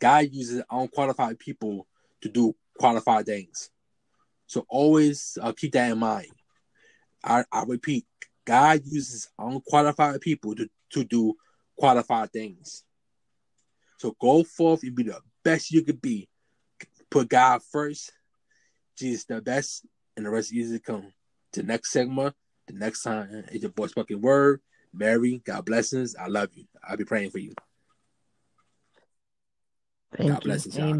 God 0.00 0.28
uses 0.32 0.62
unqualified 0.70 1.38
people 1.38 1.86
to 2.22 2.28
do 2.28 2.54
qualified 2.78 3.26
things. 3.26 3.70
So 4.46 4.64
always 4.68 5.36
uh, 5.40 5.52
keep 5.52 5.72
that 5.72 5.92
in 5.92 5.98
mind. 5.98 6.28
I, 7.22 7.44
I 7.52 7.64
repeat, 7.64 8.06
God 8.46 8.80
uses 8.84 9.28
unqualified 9.38 10.20
people 10.20 10.54
to, 10.54 10.68
to 10.92 11.04
do 11.04 11.34
qualified 11.76 12.32
things. 12.32 12.84
So 13.98 14.16
go 14.20 14.42
forth 14.42 14.82
and 14.82 14.94
be 14.94 15.04
the 15.04 15.20
best 15.44 15.70
you 15.70 15.84
could 15.84 16.00
be. 16.00 16.28
Put 17.10 17.28
God 17.28 17.60
first 17.70 18.12
Jesus 18.96 19.24
the 19.24 19.40
best, 19.40 19.86
and 20.20 20.26
the 20.26 20.30
rest 20.30 20.50
of 20.50 20.56
easy 20.56 20.78
to 20.78 20.84
come. 20.84 21.12
To 21.54 21.62
next 21.62 21.92
segment, 21.92 22.34
the 22.66 22.74
next 22.74 23.02
time 23.02 23.44
it's 23.50 23.62
your 23.62 23.72
boy 23.72 23.86
spoken 23.86 24.20
word. 24.20 24.60
Mary, 24.92 25.40
God 25.44 25.64
blessings. 25.64 26.14
I 26.14 26.26
love 26.26 26.50
you. 26.52 26.64
I'll 26.86 26.98
be 26.98 27.04
praying 27.04 27.30
for 27.30 27.38
you. 27.38 27.54
Thank 30.16 30.30
God 30.30 30.42
blessings, 30.42 30.76
you. 30.76 30.84
Amen. 30.84 30.98